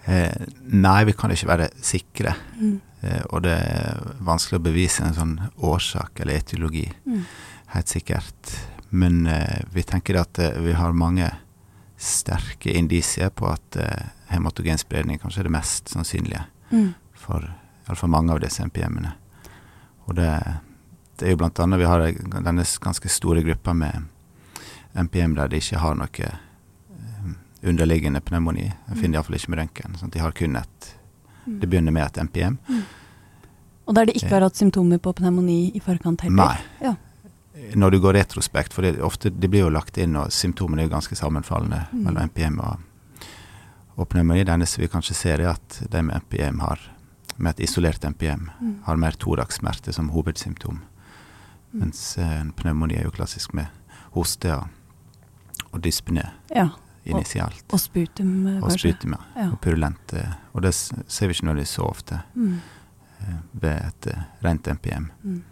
Eh, 0.07 0.45
nei, 0.71 1.03
vi 1.05 1.13
kan 1.17 1.31
ikke 1.33 1.50
være 1.50 1.69
sikre. 1.83 2.36
Mm. 2.59 2.79
Eh, 3.03 3.24
og 3.31 3.43
det 3.43 3.51
er 3.57 4.00
vanskelig 4.24 4.59
å 4.62 4.65
bevise 4.69 5.03
en 5.03 5.13
sånn 5.17 5.36
årsak 5.59 6.21
eller 6.24 6.38
etiologi, 6.39 6.91
Mm. 7.05 7.24
helt 7.74 7.88
sikkert. 7.88 8.53
Men 8.89 9.27
eh, 9.27 9.63
vi 9.74 9.84
tenker 9.84 10.15
at 10.22 10.39
eh, 10.39 10.60
vi 10.63 10.74
har 10.74 10.94
mange 10.94 11.32
sterke 11.98 12.72
indisier 12.77 13.29
på 13.29 13.48
at 13.51 13.75
eh, 13.75 14.06
hematogenspredning 14.29 15.20
kanskje 15.20 15.39
er 15.44 15.50
det 15.50 15.56
mest 15.58 15.89
sannsynlige 15.89 16.44
Mm. 16.72 16.94
for 17.15 17.46
iallfall 17.88 18.10
mange 18.12 18.32
av 18.34 18.39
disse 18.44 18.60
MPM-ene. 18.63 19.13
Og 20.08 20.15
det, 20.15 20.27
det 21.15 21.25
er 21.27 21.32
jo 21.32 21.38
blant 21.39 21.60
annet 21.63 21.79
vi 21.79 21.86
har 21.88 22.03
denne 22.44 22.65
ganske 22.84 23.08
store 23.10 23.41
gruppa 23.46 23.74
med 23.74 24.03
MPM 24.94 25.36
der 25.36 25.48
de 25.48 25.62
ikke 25.62 25.79
har 25.79 25.96
noe 25.96 26.32
underliggende 27.63 28.20
pneumoni. 28.22 28.67
De 28.88 28.94
Mm. 28.96 29.01
finner 29.01 29.17
iallfall 29.20 29.36
ikke 29.39 29.50
med 29.50 29.60
røntgen. 29.60 29.96
Sånn 30.00 30.12
de 30.12 30.20
har 30.20 30.32
kun 30.32 30.56
et 30.56 30.94
Mm. 31.48 31.60
Det 31.62 31.70
begynner 31.70 31.91
med 31.96 32.03
et 32.06 32.17
MPM. 32.24 32.58
Og 33.88 33.96
der 33.96 34.06
de 34.06 34.12
ikke 34.12 34.27
har 34.29 34.41
hatt 34.41 34.56
symptomer 34.60 34.98
på 35.00 35.13
pneumoni 35.15 35.72
i 35.74 35.79
forkant 35.79 36.20
heller? 36.22 36.36
Nei. 36.36 36.58
Ja. 36.82 36.96
Når 37.75 37.91
du 37.91 37.99
går 37.99 38.13
retrospekt, 38.13 38.73
for 38.73 38.81
det, 38.85 39.01
ofte, 39.01 39.29
det 39.29 39.49
blir 39.49 39.59
jo 39.65 39.69
lagt 39.73 39.97
inn, 39.97 40.15
og 40.15 40.31
symptomene 40.31 40.81
er 40.83 40.87
jo 40.87 40.93
ganske 40.95 41.15
sammenfallende 41.15 41.87
Mm. 41.91 42.03
mellom 42.03 42.23
MPM 42.29 42.59
og, 42.59 42.79
og 43.97 44.09
pneumoni. 44.09 44.43
Det 44.43 44.53
eneste 44.53 44.81
vi 44.81 44.87
kanskje 44.87 45.15
ser, 45.15 45.39
er 45.41 45.49
at 45.55 45.81
de 45.91 46.01
med 46.03 46.15
MPM 46.21 46.59
har, 46.59 46.79
med 47.37 47.51
et 47.55 47.63
isolert 47.69 48.03
MPM, 48.05 48.49
Mm. 48.61 48.75
har 48.85 48.95
mer 48.97 49.11
thoraxsmerte 49.11 49.93
som 49.93 50.09
hovedsymptom. 50.09 50.79
Mm. 51.73 51.79
Mens 51.79 52.17
eh, 52.17 52.39
en 52.41 52.51
pneumoni 52.51 52.95
er 52.95 53.03
jo 53.03 53.11
klassisk 53.11 53.53
med 53.53 53.65
hoste 54.15 54.53
og, 54.55 54.67
og 55.73 55.81
dyspne 55.83 56.23
ja. 56.55 56.69
initialt. 57.05 57.63
Og 57.73 57.79
sputum, 57.79 58.31
kanskje. 58.45 58.63
Og 58.63 58.79
sputum, 58.79 59.11
ja. 59.17 59.41
Ja. 59.43 59.49
Og 59.51 59.59
purulent. 59.61 60.13
eh, 60.13 60.31
Og 60.53 60.61
det 60.61 60.73
ser 60.73 61.27
vi 61.27 61.33
ikke 61.33 61.45
nødvendigvis 61.45 61.75
så 61.77 61.81
ofte 61.89 62.21
Mm. 62.35 62.59
eh, 63.21 63.35
ved 63.53 63.77
et 63.87 64.07
eh, 64.07 64.21
rent 64.43 64.67
MPM. 64.67 65.11
Mm. 65.23 65.43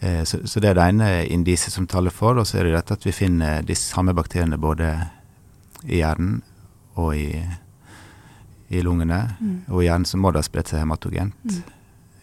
Eh, 0.00 0.24
Så, 0.24 0.46
så 0.46 0.60
det 0.60 0.70
er 0.70 0.74
det 0.78 0.86
ene 0.88 1.08
indisiet 1.28 1.72
som 1.74 1.86
taler 1.86 2.10
for, 2.10 2.38
og 2.40 2.46
så 2.46 2.58
er 2.58 2.64
det 2.64 2.76
dette 2.78 2.94
at 2.96 3.04
vi 3.06 3.12
finner 3.12 3.62
de 3.62 3.74
samme 3.76 4.14
bakteriene 4.16 4.56
både 4.60 4.92
i 5.84 6.00
hjernen 6.00 6.42
og 6.96 7.14
i, 7.16 7.42
i 8.70 8.80
lungene. 8.82 9.36
Mm. 9.40 9.58
Og 9.68 9.82
i 9.82 9.86
hjernen 9.88 10.08
så 10.08 10.16
må 10.20 10.32
det 10.32 10.40
ha 10.42 10.48
spredt 10.48 10.72
seg 10.72 10.80
hematogent. 10.82 11.36
Mm. 11.44 11.62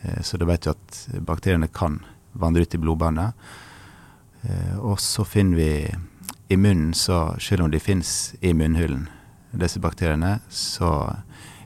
Eh, 0.02 0.22
Så 0.24 0.38
da 0.38 0.46
vet 0.46 0.66
vi 0.66 0.74
at 0.74 1.02
bakteriene 1.26 1.68
kan 1.68 2.00
vandre 2.34 2.62
ut 2.66 2.74
i 2.74 2.82
blodbanen. 2.82 3.34
Eh, 4.44 4.78
Og 4.80 5.00
så 5.00 5.26
finner 5.26 5.58
vi 5.58 5.96
i 6.50 6.56
munnen, 6.58 6.94
så 6.94 7.36
selv 7.40 7.64
om 7.66 7.72
de 7.72 7.80
finnes 7.80 8.36
i 8.42 8.54
munnhulen, 8.54 9.08
disse 9.58 9.80
bakteriene, 9.80 10.40
så 10.50 11.16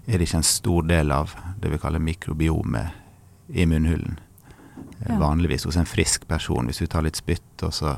er 0.08 0.18
det 0.18 0.26
ikke 0.28 0.38
en 0.42 0.48
stor 0.48 0.82
del 0.88 1.12
av 1.12 1.36
det 1.62 1.70
vi 1.72 1.78
kaller 1.78 2.00
mikrobiomet 2.00 2.92
i 3.54 3.66
munnhulen. 3.66 4.18
Ja. 5.08 5.18
Vanligvis 5.20 5.66
hos 5.66 5.78
en 5.78 5.86
frisk 5.90 6.28
person. 6.30 6.66
Hvis 6.70 6.78
du 6.84 6.88
tar 6.88 7.02
litt 7.06 7.18
spytt 7.20 7.64
og 7.66 7.74
så 7.74 7.96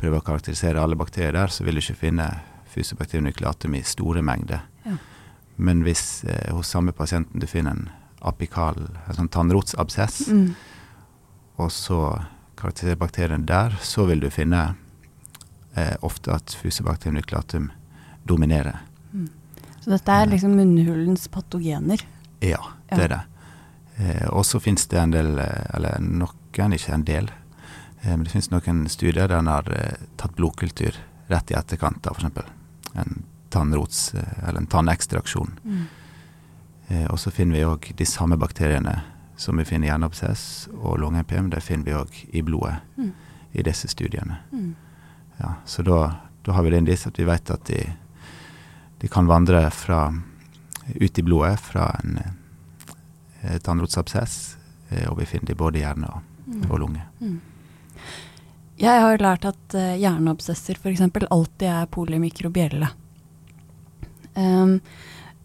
prøver 0.00 0.18
å 0.20 0.24
karakterisere 0.24 0.80
alle 0.80 0.96
bakterier 0.96 1.32
der, 1.36 1.52
så 1.52 1.64
vil 1.66 1.76
du 1.76 1.82
ikke 1.82 1.98
finne 2.06 2.28
fusobakterium 2.72 3.26
nukleatum 3.28 3.74
i 3.76 3.82
store 3.84 4.22
mengder. 4.24 4.62
Ja. 4.86 4.96
Men 5.60 5.82
hvis 5.84 6.24
eh, 6.24 6.52
hos 6.56 6.70
samme 6.72 6.92
pasienten 6.96 7.40
du 7.42 7.46
finner 7.50 7.76
en 7.76 7.88
apikal, 8.24 8.78
en 9.08 9.16
sånn 9.18 9.28
tannrotsabsess, 9.32 10.22
Mm. 10.30 10.54
og 11.60 11.70
så 11.72 11.98
karakteriserer 12.56 12.96
bakterien 13.00 13.44
der, 13.48 13.76
så 13.82 14.06
vil 14.08 14.20
du 14.20 14.30
finne 14.30 14.74
eh, 15.76 15.96
ofte 16.02 16.32
at 16.32 16.54
fusobakterium 16.56 17.18
nukleatum 17.20 17.70
dominerer. 18.24 18.80
Så 19.80 19.90
dette 19.94 20.12
er 20.12 20.26
liksom 20.28 20.56
munnhulens 20.56 21.28
patogener? 21.32 22.00
Ja, 22.44 22.60
det 22.92 23.04
er 23.06 23.08
det. 23.08 23.20
Eh, 24.00 24.26
og 24.32 24.46
så 24.46 24.60
finnes 24.60 24.86
det 24.88 24.98
en 24.98 25.12
del, 25.12 25.38
eh, 25.38 25.66
eller 25.76 26.00
noen, 26.00 26.72
ikke 26.72 26.94
en 26.94 27.04
del, 27.04 27.30
eh, 28.02 28.14
men 28.16 28.24
det 28.24 28.32
finnes 28.32 28.50
noen 28.50 28.86
studier 28.88 29.28
der 29.28 29.38
en 29.38 29.50
har 29.50 29.68
tatt 30.16 30.34
blodkultur 30.36 30.96
rett 31.28 31.50
i 31.52 31.54
etterkant 31.54 32.06
av 32.08 32.16
f.eks. 32.18 32.48
en 32.94 33.22
tannrots, 33.50 34.14
eller 34.14 34.60
en 34.60 34.66
tannekstraksjon. 34.70 35.58
Mm. 35.64 35.86
Eh, 36.88 37.06
og 37.10 37.18
så 37.18 37.30
finner 37.30 37.58
vi 37.58 37.66
òg 37.66 37.92
de 37.96 38.06
samme 38.06 38.38
bakteriene 38.38 39.00
som 39.36 39.56
vi 39.56 39.64
finner 39.64 39.88
i 39.88 39.90
hjerneabsess 39.90 40.68
og 40.74 40.98
lunge-MPM, 41.00 41.50
det 41.50 41.62
finner 41.64 41.84
vi 41.84 41.96
òg 41.96 42.18
i 42.34 42.42
blodet 42.42 42.80
Mm. 42.96 43.12
i 43.52 43.62
disse 43.62 43.88
studiene. 43.88 44.36
Mm. 44.52 44.74
Ja, 45.40 45.54
så 45.64 45.82
da, 45.82 46.20
da 46.44 46.52
har 46.52 46.62
vi 46.62 46.70
det 46.70 46.78
indis 46.78 47.06
at 47.06 47.18
vi 47.18 47.24
vet 47.24 47.50
at 47.50 47.64
de, 47.64 47.80
de 49.00 49.08
kan 49.08 49.26
vandre 49.26 49.70
fra, 49.70 50.12
ut 50.94 51.18
i 51.18 51.22
blodet 51.22 51.58
fra 51.60 52.00
en 52.04 52.18
tannrotsabsess, 53.62 54.56
eh, 54.90 55.06
og 55.10 55.18
vi 55.20 55.28
finner 55.28 55.52
de 55.52 55.58
både 55.58 55.80
i 55.80 55.86
hjerne 55.86 56.10
og, 56.10 56.26
Mm. 56.50 56.64
og 56.70 56.80
lunge. 56.82 57.02
Mm. 57.20 57.40
Jeg 58.80 59.02
har 59.04 59.20
lært 59.22 59.44
at 59.46 59.74
uh, 59.76 59.92
hjerneabsesser 60.00 60.78
f.eks. 60.80 61.02
alltid 61.30 61.66
er 61.68 61.86
polymikrobielle. 61.86 62.88
Um, 64.34 64.80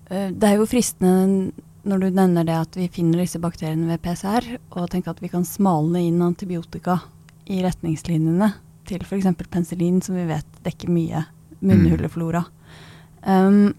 eh, 0.09 0.31
det 0.31 0.49
er 0.49 0.55
jo 0.57 0.65
fristende 0.65 1.51
når 1.85 2.01
du 2.01 2.07
nevner 2.15 2.47
det 2.47 2.55
at 2.57 2.77
vi 2.79 2.87
finner 2.89 3.21
disse 3.21 3.41
bakteriene 3.43 3.85
ved 3.91 4.01
PCR, 4.01 4.47
og 4.71 4.89
tenker 4.89 5.13
at 5.13 5.21
vi 5.21 5.29
kan 5.29 5.45
smalne 5.45 6.01
inn 6.01 6.23
antibiotika 6.25 6.97
i 7.45 7.59
retningslinjene 7.61 8.49
til 8.89 9.05
f.eks. 9.05 9.27
penicillin, 9.43 10.01
som 10.01 10.17
vi 10.17 10.25
vet 10.31 10.61
dekker 10.65 10.89
mye 10.89 11.25
munnhuleflora. 11.61 12.45
Um, 13.29 13.75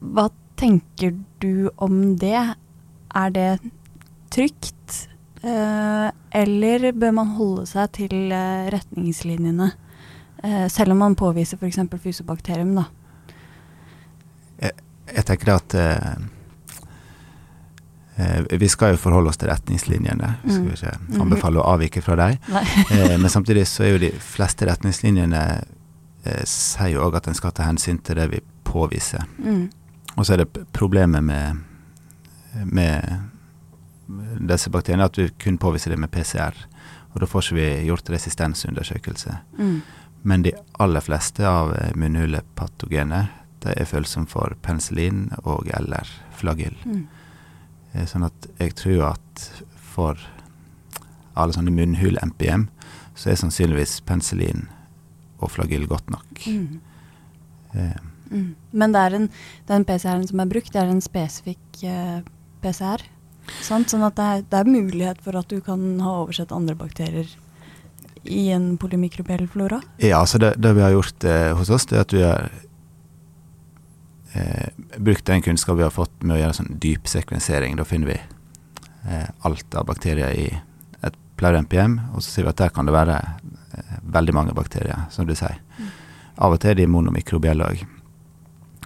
hva 0.00 0.30
tenker 0.60 1.18
du 1.42 1.68
om 1.76 2.16
det? 2.20 2.54
Er 3.14 3.30
det 3.34 3.58
trygt? 4.30 5.06
Eh, 5.42 6.08
eller 6.36 6.92
bør 6.92 7.12
man 7.16 7.30
holde 7.38 7.64
seg 7.66 7.92
til 7.96 8.32
eh, 8.32 8.68
retningslinjene, 8.74 9.70
eh, 10.44 10.66
selv 10.68 10.92
om 10.92 10.98
man 11.06 11.16
påviser 11.16 11.56
f.eks. 11.56 11.78
fusobakterium? 12.02 12.74
da? 12.76 12.84
Jeg 15.10 15.24
tenker 15.26 15.54
at 15.56 15.74
eh, 15.74 16.12
eh, 18.16 18.58
vi 18.60 18.68
skal 18.68 18.92
jo 18.94 19.00
forholde 19.02 19.32
oss 19.32 19.40
til 19.40 19.48
retningslinjene. 19.50 20.34
Vi 20.44 20.52
skal 20.52 20.64
Mm. 20.68 20.74
ikke 20.76 21.22
anbefale 21.24 21.58
å 21.60 21.66
avvike 21.74 22.02
fra 22.02 22.16
dem. 22.16 22.36
Men 23.22 23.28
samtidig 23.32 23.66
så 23.66 23.84
er 23.84 23.92
jo 23.96 23.98
de 24.04 24.12
fleste 24.22 24.66
retningslinjene 24.68 25.42
eh, 26.24 26.44
sier 26.44 26.92
jo 26.94 27.02
òg 27.08 27.16
at 27.16 27.26
en 27.28 27.34
skal 27.34 27.50
ta 27.56 27.62
hensyn 27.66 27.98
til 27.98 28.14
det 28.20 28.28
vi 28.30 28.40
påviser. 28.64 29.24
Mm. 29.38 29.70
Og 30.16 30.26
så 30.26 30.34
er 30.36 30.44
det 30.44 30.66
problemet 30.76 31.24
med, 31.24 31.56
med 32.64 33.30
disse 34.50 34.70
bakteriene 34.70 35.06
at 35.06 35.18
vi 35.18 35.28
kun 35.38 35.58
påviser 35.58 35.92
det 35.94 36.00
med 36.02 36.10
PCR. 36.10 36.56
Og 37.12 37.20
da 37.22 37.26
får 37.26 37.44
ikke 37.46 37.58
vi 37.58 37.68
gjort 37.88 38.10
resistensundersøkelse. 38.10 39.36
Mm. 39.58 39.80
Men 40.22 40.42
de 40.44 40.52
aller 40.82 41.00
fleste 41.04 41.46
av 41.48 41.72
munnhulepatogener 41.98 43.30
de 43.60 43.72
er 43.76 43.88
følsomme 43.88 44.28
for 44.30 44.54
penicillin 44.64 45.28
og 45.44 45.68
eller 45.76 46.08
flagyl. 46.36 46.76
Mm. 46.84 47.06
Eh, 47.92 48.06
Sånn 48.08 48.24
at 48.24 48.48
jeg 48.60 48.76
tror 48.78 49.10
at 49.12 49.46
for 49.92 50.20
alle 51.36 51.54
sånne 51.56 51.72
munnhul-MPM, 51.74 52.68
så 53.14 53.30
er 53.30 53.40
sannsynligvis 53.40 54.00
penicillin 54.08 54.68
og 55.40 55.52
flagyl 55.54 55.86
godt 55.90 56.10
nok. 56.12 56.46
Mm. 56.46 56.80
Eh, 57.74 57.98
Mm. 58.30 58.54
Men 58.70 58.92
det 58.94 59.00
er 59.00 59.14
en, 59.16 59.24
den 59.66 59.84
PCR-en 59.84 60.28
som 60.28 60.38
er 60.38 60.50
brukt, 60.50 60.70
det 60.70 60.78
er 60.78 60.90
en 60.92 61.02
spesifikk 61.02 61.80
eh, 61.82 62.20
PCR. 62.62 63.02
Sant? 63.64 63.90
Sånn 63.90 64.04
at 64.06 64.16
det 64.18 64.26
er, 64.26 64.42
det 64.50 64.58
er 64.60 64.70
mulighet 64.70 65.22
for 65.24 65.38
at 65.40 65.50
du 65.50 65.60
kan 65.64 65.82
ha 66.04 66.20
oversett 66.22 66.52
andre 66.54 66.76
bakterier 66.78 67.28
i 68.24 68.48
en 68.52 68.74
polymikrobiell 68.80 69.46
flora. 69.48 69.80
Ja, 69.96 70.20
så 70.26 70.38
det, 70.38 70.54
det 70.60 70.74
vi 70.76 70.84
har 70.84 70.92
gjort 70.92 71.24
eh, 71.24 71.52
hos 71.56 71.70
oss, 71.72 71.86
det 71.88 71.96
er 71.96 72.04
at 72.04 72.14
vi 72.14 72.24
har 72.24 72.50
eh, 74.34 74.98
brukt 74.98 75.26
den 75.26 75.42
kunnskap 75.42 75.78
vi 75.78 75.86
har 75.86 75.94
fått 75.94 76.22
med 76.22 76.36
å 76.36 76.40
gjøre 76.42 76.58
sånn 76.60 76.74
dyp 76.82 77.08
sekvensering. 77.08 77.78
Da 77.80 77.86
finner 77.88 78.12
vi 78.12 78.18
eh, 78.20 79.30
alt 79.48 79.78
av 79.78 79.88
bakterier 79.88 80.36
i 80.36 80.50
et 81.00 81.16
pleure-NPM, 81.40 81.96
og 82.14 82.20
så 82.20 82.28
sier 82.28 82.48
vi 82.48 82.52
at 82.52 82.60
der 82.60 82.74
kan 82.76 82.88
det 82.88 82.96
være 82.96 83.16
eh, 83.16 83.96
veldig 84.02 84.36
mange 84.36 84.56
bakterier, 84.56 85.06
som 85.14 85.28
du 85.28 85.34
sier. 85.38 85.62
Av 86.40 86.52
og 86.52 86.60
til 86.60 86.74
er 86.74 86.82
de 86.82 86.90
monomikrobielle 86.90 87.72
òg. 87.72 87.86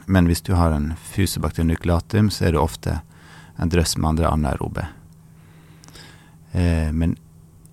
Men 0.07 0.29
hvis 0.29 0.45
du 0.45 0.53
har 0.55 0.75
en 0.75 0.93
fusobakterium 1.15 1.73
nucleatum, 1.73 2.31
så 2.31 2.49
er 2.49 2.55
det 2.55 2.63
ofte 2.63 3.01
en 3.57 3.71
drøss 3.71 3.97
med 3.97 4.09
andre 4.09 4.31
anaerobe. 4.33 4.87
Eh, 6.53 6.93
men 6.93 7.17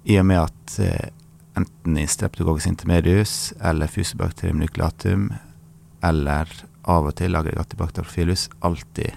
i 0.04 0.18
og 0.20 0.26
med 0.26 0.42
at 0.44 0.80
eh, 0.80 1.10
enten 1.58 1.98
i 1.98 2.08
streptococcus 2.08 2.68
intermedius 2.68 3.54
eller 3.62 3.88
fusobacterium 3.92 4.62
nucleatum 4.62 5.32
eller 6.04 6.50
av 6.90 7.06
og 7.12 7.16
til 7.20 7.36
aggregatibacterofilus 7.38 8.48
alltid 8.66 9.12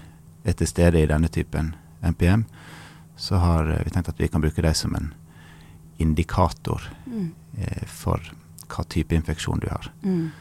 er 0.45 0.53
til 0.53 0.69
stede 0.69 1.01
i 1.01 1.07
denne 1.09 1.29
typen 1.33 1.73
NPM, 2.05 2.43
så 3.17 3.39
har 3.41 3.69
eh, 3.71 3.81
vi 3.85 3.93
tenkt 3.95 4.09
at 4.11 4.19
vi 4.21 4.27
kan 4.29 4.43
bruke 4.43 4.61
dem 4.61 4.73
som 4.73 4.95
en 4.95 5.13
indikator 5.97 6.81
Mm. 7.05 7.31
eh, 7.57 7.85
for 7.87 8.19
hva 8.67 8.83
type 8.89 9.15
infeksjon 9.15 9.59
du 9.59 9.67
har. 9.69 9.91
Mm. 10.03 10.31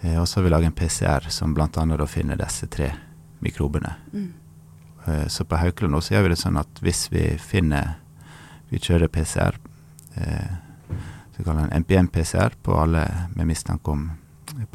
Eh, 0.00 0.16
og 0.20 0.28
så 0.28 0.40
har 0.40 0.44
vi 0.44 0.50
laget 0.50 0.66
en 0.66 0.72
PCR 0.72 1.28
som 1.30 1.54
bl.a. 1.54 2.06
finner 2.06 2.36
disse 2.36 2.66
tre 2.66 2.92
mikrobene. 3.40 3.94
Mm. 4.12 4.32
Eh, 5.06 5.26
Så 5.28 5.44
på 5.44 5.56
Haukeland 5.56 5.94
også 5.94 6.14
gjør 6.14 6.22
vi 6.26 6.34
det 6.34 6.40
sånn 6.40 6.58
at 6.60 6.82
hvis 6.82 7.06
vi 7.12 7.24
finner 7.38 7.96
Vi 8.70 8.80
kjører 8.82 9.06
PCR, 9.06 9.54
eh, 10.16 10.54
så 11.36 11.44
kaller 11.44 11.68
en 11.68 11.84
MPM-PCR 11.84 12.56
på 12.62 12.74
alle 12.74 13.04
med 13.36 13.46
mistanke 13.46 13.92
om 13.92 14.08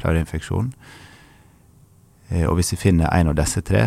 pleureinfeksjon. 0.00 0.70
Eh, 2.30 2.46
og 2.48 2.56
hvis 2.56 2.72
vi 2.72 2.78
finner 2.80 3.12
en 3.12 3.28
av 3.28 3.36
disse 3.36 3.60
tre, 3.60 3.82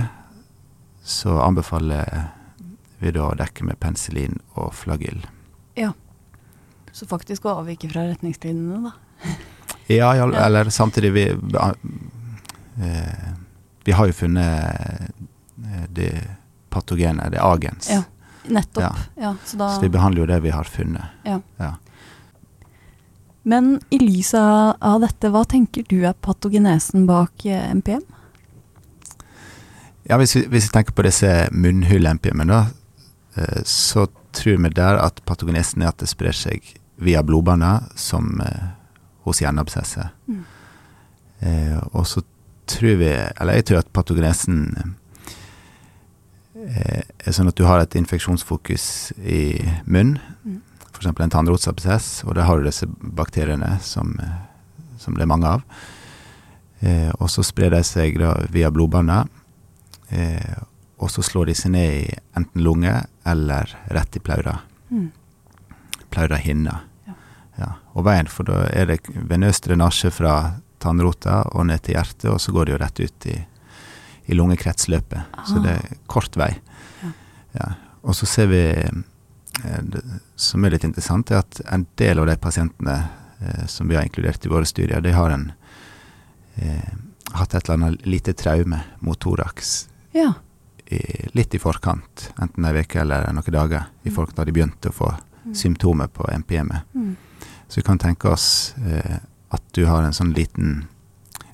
så 1.02 1.40
anbefaler 1.42 2.28
vi 3.02 3.12
da 3.16 3.32
å 3.32 3.38
dekke 3.38 3.66
med 3.66 3.80
penicillin 3.82 4.38
og 4.56 4.74
flagyl. 4.78 5.26
Ja. 5.76 5.94
Så 6.94 7.08
faktisk 7.10 7.46
å 7.46 7.58
avvike 7.64 7.90
fra 7.90 8.06
retningslinjene, 8.12 8.92
da. 8.92 9.34
Ja, 9.92 10.14
eller 10.46 10.70
samtidig 10.70 11.12
vi, 11.18 11.26
eh, 12.78 13.34
vi 13.86 13.92
har 13.98 14.08
jo 14.10 14.14
funnet 14.22 15.15
det 15.90 16.12
patogenet, 16.74 17.32
det 17.32 17.42
agens. 17.42 17.90
Ja. 17.92 18.04
Nettopp. 18.46 18.84
Ja. 18.84 18.96
Ja. 19.16 19.36
så 19.46 19.58
da 19.58 19.70
Så 19.76 19.82
vi 19.82 19.90
behandler 19.90 20.22
jo 20.22 20.28
det 20.30 20.40
vi 20.44 20.54
har 20.54 20.64
funnet. 20.64 21.04
Ja. 21.24 21.40
Ja. 21.58 21.76
Men 23.44 23.80
i 23.90 24.00
lys 24.02 24.34
av, 24.34 25.02
dette, 25.02 25.30
hva 25.30 25.44
tenker 25.46 25.86
du 25.90 26.00
er 26.06 26.14
patogenesen 26.18 27.06
bak 27.06 27.46
eh, 27.46 27.68
MPM? 27.78 28.02
Ja, 30.10 30.18
hvis 30.18 30.36
vi, 30.36 30.46
hvis 30.50 30.70
vi 30.70 30.74
tenker 30.74 30.96
på 30.98 31.06
disse 31.06 31.30
munnhull-MPM-ene, 31.54 32.50
da, 32.50 33.06
eh, 33.38 33.62
så 33.66 34.08
tror 34.36 34.58
vi 34.64 34.74
der 34.74 34.98
at 35.02 35.22
patogenesen 35.30 35.86
er 35.86 35.94
at 35.94 36.02
det 36.02 36.10
sprer 36.10 36.36
seg 36.36 36.74
via 37.02 37.22
blodbaner, 37.26 37.86
som 37.96 38.42
eh, 38.42 38.74
hos 39.26 39.42
hjerneabsesset. 39.42 40.14
Mm. 40.26 40.44
Eh, 41.40 41.80
og 41.92 42.06
så 42.08 42.22
tror 42.66 42.98
vi, 43.02 43.12
eller 43.14 43.60
jeg 43.60 43.70
tror 43.70 43.82
at 43.84 43.94
patogenesen 43.94 44.62
eh, 44.78 44.94
sånn 47.32 47.48
at 47.52 47.56
du 47.60 47.66
har 47.68 47.80
et 47.84 47.96
infeksjonsfokus 48.00 49.14
i 49.22 49.42
munn, 49.86 50.20
Mm. 50.46 50.62
f.eks. 50.94 51.06
en 51.20 51.30
tannrotsabsess, 51.30 52.24
og 52.26 52.36
der 52.36 52.44
har 52.48 52.58
du 52.58 52.64
disse 52.70 52.86
bakteriene 52.88 53.80
som, 53.82 54.16
eh, 54.20 54.38
som 54.98 55.14
det 55.14 55.22
er 55.24 55.28
mange 55.28 55.48
av. 55.48 55.64
Eh, 56.82 57.12
og 57.20 57.28
så 57.30 57.44
sprer 57.44 57.70
de 57.72 57.82
seg 57.84 58.18
da 58.20 58.34
via 58.50 58.70
blodbaner, 58.72 59.28
eh, 60.12 60.56
og 61.00 61.10
så 61.10 61.22
slår 61.24 61.46
de 61.48 61.54
seg 61.54 61.72
ned 61.72 61.92
i 62.06 62.16
enten 62.38 62.62
lunge 62.64 63.06
eller 63.26 63.76
rett 63.92 64.16
i 64.16 64.20
plaura. 64.20 64.60
Mm. 64.92 65.12
Plaurahinna. 66.10 66.80
Ja. 67.08 67.14
Ja. 67.60 67.72
Og 67.96 68.06
veien, 68.06 68.28
for 68.32 68.48
da 68.48 68.66
er 68.72 68.86
det 68.86 69.02
venøs 69.10 69.60
drenasje 69.66 70.12
fra 70.14 70.36
tannrota 70.80 71.42
og 71.56 71.66
ned 71.68 71.82
til 71.84 71.96
hjertet, 71.98 72.30
og 72.32 72.40
så 72.40 72.54
går 72.56 72.66
det 72.70 72.76
jo 72.76 72.82
rett 72.84 73.00
ut 73.00 73.28
i, 73.32 73.36
i 74.28 74.34
lungekretsløpet. 74.34 75.22
Så 75.48 75.58
Ah. 75.58 75.64
det 75.64 75.72
er 75.76 75.98
kort 76.08 76.36
vei. 76.38 76.56
Ja. 77.04 77.12
Ja. 77.60 77.74
Og 78.04 78.14
så 78.16 78.26
ser 78.26 78.48
vi, 78.48 78.62
eh, 79.64 79.82
det, 79.82 80.02
som 80.36 80.64
er 80.66 80.70
litt 80.72 80.84
interessant, 80.84 81.32
er 81.32 81.38
at 81.40 81.62
en 81.72 81.86
del 81.98 82.20
av 82.20 82.26
de 82.28 82.36
pasientene 82.38 83.10
eh, 83.42 83.66
som 83.68 83.88
vi 83.88 83.96
har 83.96 84.04
inkludert 84.04 84.46
i 84.46 84.50
våre 84.50 84.66
studier, 84.66 85.02
de 85.02 85.12
har 85.12 85.30
en, 85.30 85.52
eh, 86.58 86.94
hatt 87.34 87.54
et 87.56 87.70
eller 87.70 87.74
annet 87.88 88.06
lite 88.06 88.34
traume 88.34 88.82
mot 89.02 89.20
thorax 89.20 89.88
Ja. 90.14 90.34
i, 90.88 91.28
litt 91.34 91.54
i 91.56 91.58
forkant, 91.60 92.32
enten 92.40 92.66
ei 92.66 92.82
uke 92.84 93.02
eller 93.02 93.32
noen 93.34 93.52
dager, 93.52 93.86
i 94.06 94.10
Mm. 94.10 94.16
forkant 94.16 94.36
da 94.36 94.44
de 94.46 94.52
begynte 94.52 94.90
å 94.90 94.94
få 94.94 95.16
Mm. 95.46 95.54
symptomer 95.56 96.08
på 96.08 96.26
MPM-et. 96.32 96.82
Mm. 96.96 97.16
Så 97.70 97.76
vi 97.76 97.82
kan 97.82 97.98
tenke 98.00 98.26
oss 98.32 98.74
eh, 98.86 99.20
at 99.52 99.62
du 99.74 99.86
har 99.86 100.04
en 100.04 100.12
sånn 100.14 100.34
liten, 100.34 100.88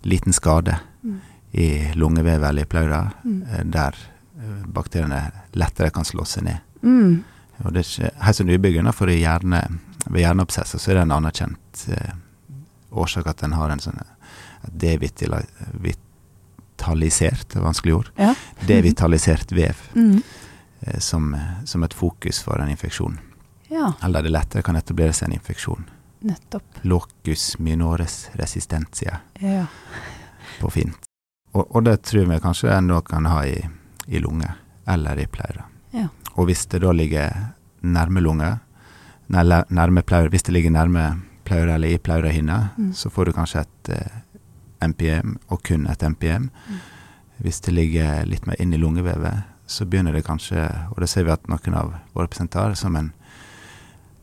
liten 0.03 0.33
skade 0.33 0.79
Mm. 1.03 1.19
I 1.53 1.91
lungevevet 1.95 2.49
eller 2.49 2.61
i 2.61 2.65
pleura, 2.65 3.11
Mm. 3.23 3.43
eh, 3.43 3.63
der 3.65 3.95
eh, 4.39 4.65
bakteriene 4.65 5.31
lettere 5.53 5.89
kan 5.91 6.03
slå 6.05 6.25
seg 6.25 6.43
ned. 6.43 6.57
Mm. 6.83 7.23
Og 7.65 7.73
det 7.73 7.79
er 7.79 7.83
ikke 8.07 8.23
helt 8.25 8.35
så 8.37 8.43
nybyggende, 8.43 8.93
for 8.93 9.05
hjerne, 9.07 9.67
ved 10.09 10.21
hjerneabsesser 10.23 10.79
så 10.79 10.91
er 10.91 10.95
det 10.95 11.01
en 11.01 11.11
anerkjent 11.11 11.87
eh, 11.89 12.13
årsak 12.91 13.27
at 13.27 13.43
en 13.43 13.51
har 13.53 13.69
en 13.69 13.79
sånn 13.79 13.99
devitalisert, 14.71 17.49
det 17.49 17.57
er 17.59 17.63
vanskelig 17.65 17.93
ord, 17.95 18.09
Ja. 18.17 18.33
devitalisert 18.67 19.51
vev 19.59 19.75
Mm. 19.95 20.23
eh, 20.81 20.99
som, 20.99 21.35
som 21.65 21.83
et 21.83 21.93
fokus 21.93 22.41
for 22.43 22.59
en 22.61 22.69
infeksjon. 22.69 23.19
ja, 23.69 23.93
Eller 24.03 24.21
det 24.23 24.31
lettere 24.31 24.61
kan 24.63 24.75
etablere 24.75 25.13
seg 25.13 25.27
en 25.29 25.33
infeksjon. 25.39 25.85
nettopp. 26.23 26.63
Locus 26.83 27.59
minores 27.59 28.29
resistentia 28.35 29.19
Ja. 29.39 29.65
på 30.59 30.69
fint. 30.71 30.97
Og, 31.53 31.75
og 31.75 31.83
det 31.83 31.97
tror 32.07 32.25
vi 32.29 32.39
kanskje 32.39 32.71
ennå 32.77 33.01
kan 33.03 33.25
ha 33.27 33.41
i, 33.45 33.57
i 34.07 34.19
lunge 34.23 34.47
eller 34.87 35.19
i 35.19 35.25
pleura. 35.27 35.65
Ja. 35.91 36.07
Og 36.35 36.45
hvis 36.47 36.65
det 36.71 36.79
da 36.83 36.91
ligger 36.95 37.35
nærme 37.81 38.21
lunge, 38.23 38.53
nærme 39.27 40.01
pleura, 40.01 40.29
hvis 40.29 40.43
det 40.47 40.53
ligger 40.55 40.71
nærme 40.71 41.21
pleure 41.45 41.73
eller 41.75 41.87
i 41.87 41.97
pleurahinna, 41.97 42.69
Mm. 42.77 42.93
så 42.93 43.09
får 43.09 43.25
du 43.25 43.31
kanskje 43.31 43.59
et 43.61 43.89
eh, 43.89 44.87
MPM, 44.87 45.37
og 45.49 45.63
kun 45.63 45.87
et 45.87 46.01
MPM. 46.03 46.49
Mm. 46.69 46.77
Hvis 47.37 47.59
det 47.61 47.73
ligger 47.73 48.25
litt 48.25 48.45
mer 48.47 48.55
inn 48.59 48.73
i 48.73 48.77
lungevevet, 48.77 49.43
så 49.67 49.85
begynner 49.85 50.11
det 50.13 50.23
kanskje, 50.25 50.63
og 50.91 50.99
det 50.99 51.09
ser 51.09 51.23
vi 51.23 51.31
at 51.31 51.47
noen 51.47 51.73
av 51.75 51.93
våre 52.13 52.27
presentarer, 52.27 52.73
som 52.75 52.95
en, 52.95 53.11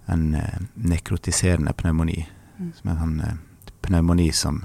en 0.08 0.34
eh, 0.34 0.58
nekrotiserende 0.76 1.72
pneumoni. 1.72 2.26
Mm. 2.58 2.72
Som 2.74 2.90
en 2.90 2.98
sånn 2.98 3.20
eh, 3.20 3.36
pneumoni 3.82 4.32
som, 4.32 4.64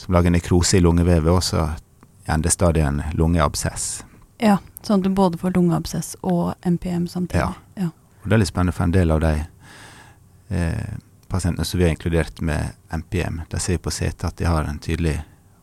som 0.00 0.14
lager 0.16 0.32
nekrose 0.32 0.78
i 0.78 0.80
lungevevet, 0.80 1.28
og 1.32 1.42
så 1.44 1.66
ender 2.30 2.50
stadig 2.52 2.82
en 2.86 3.02
lungeabsess. 3.18 4.04
ja. 4.40 4.58
Sånn 4.80 5.02
at 5.02 5.04
du 5.04 5.10
både 5.12 5.36
får 5.36 5.52
lungeabsess 5.52 6.14
og 6.24 6.54
MPM 6.64 7.04
samtidig. 7.06 7.42
Ja. 7.42 7.52
ja. 7.76 7.88
Og 8.22 8.28
det 8.30 8.32
er 8.32 8.40
litt 8.40 8.48
spennende, 8.48 8.72
for 8.72 8.86
en 8.86 8.94
del 8.94 9.10
av 9.12 9.18
de 9.20 9.32
eh, 10.48 10.94
pasientene 11.28 11.64
som 11.68 11.78
vi 11.78 11.84
har 11.84 11.90
inkludert 11.92 12.40
med 12.40 12.72
MPM, 12.96 13.42
de 13.50 13.60
ser 13.60 13.76
på 13.78 13.90
CT 13.92 14.24
at 14.24 14.36
de 14.40 14.48
har 14.48 14.64
en 14.64 14.78
tydelig, 14.80 15.18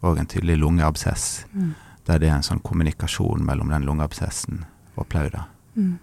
og 0.06 0.20
en 0.22 0.30
tydelig 0.30 0.58
lungeabsess, 0.62 1.46
Mm. 1.54 1.74
der 2.06 2.20
det 2.20 2.30
er 2.30 2.36
en 2.36 2.44
sånn 2.46 2.62
kommunikasjon 2.62 3.42
mellom 3.46 3.70
den 3.74 3.86
lungeabsessen 3.90 4.66
og 4.96 5.08
pleura. 5.10 5.48
Mm. 5.76 5.98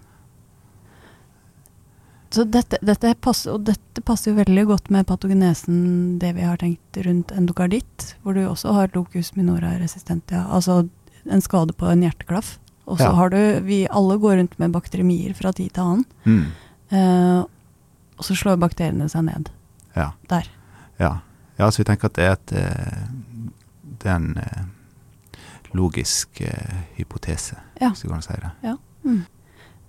Så 2.35 2.43
dette, 2.51 2.77
dette, 2.83 3.13
passer, 3.23 3.53
og 3.55 3.63
dette 3.69 4.01
passer 4.03 4.31
jo 4.33 4.39
veldig 4.41 4.65
godt 4.67 4.89
med 4.91 5.05
patogenesen, 5.07 6.17
det 6.19 6.33
vi 6.35 6.43
har 6.43 6.57
tenkt 6.59 6.97
rundt 7.05 7.31
endokarditt, 7.31 8.09
hvor 8.25 8.35
du 8.35 8.41
også 8.49 8.73
har 8.75 8.91
locus 8.95 9.29
minora 9.37 9.71
resistentia, 9.79 10.41
altså 10.51 10.81
en 11.31 11.41
skade 11.45 11.73
på 11.79 11.87
en 11.87 12.03
hjerteklaff. 12.03 12.57
Og 12.85 12.99
så 12.99 13.07
Ja. 13.07 13.13
har 13.17 13.29
du 13.29 13.61
Vi 13.65 13.87
alle 13.87 14.17
går 14.19 14.35
rundt 14.37 14.59
med 14.59 14.71
bakterimier 14.71 15.33
fra 15.33 15.51
tid 15.51 15.71
til 15.73 15.81
annen. 15.83 16.05
Mm. 16.25 16.45
Eh, 16.91 17.39
og 18.17 18.23
så 18.23 18.35
slår 18.35 18.59
bakteriene 18.59 19.09
seg 19.09 19.23
ned 19.25 19.49
Ja. 19.95 20.11
der. 20.29 20.47
Ja. 20.99 21.19
ja, 21.57 21.69
så 21.71 21.77
vi 21.79 21.83
tenker 21.85 22.05
at 22.05 22.13
det 22.13 22.23
er 22.25 22.31
et 22.33 22.51
eh, 22.51 23.07
Det 23.99 24.05
er 24.11 24.15
en 24.15 24.37
eh, 24.37 24.63
logisk 25.73 26.41
eh, 26.41 26.83
hypotese, 26.97 27.55
Ja. 27.81 27.89
hvis 27.89 28.01
du 28.03 28.09
kan 28.09 28.21
si 28.21 28.33
det. 28.33 28.77
Mm. 29.05 29.25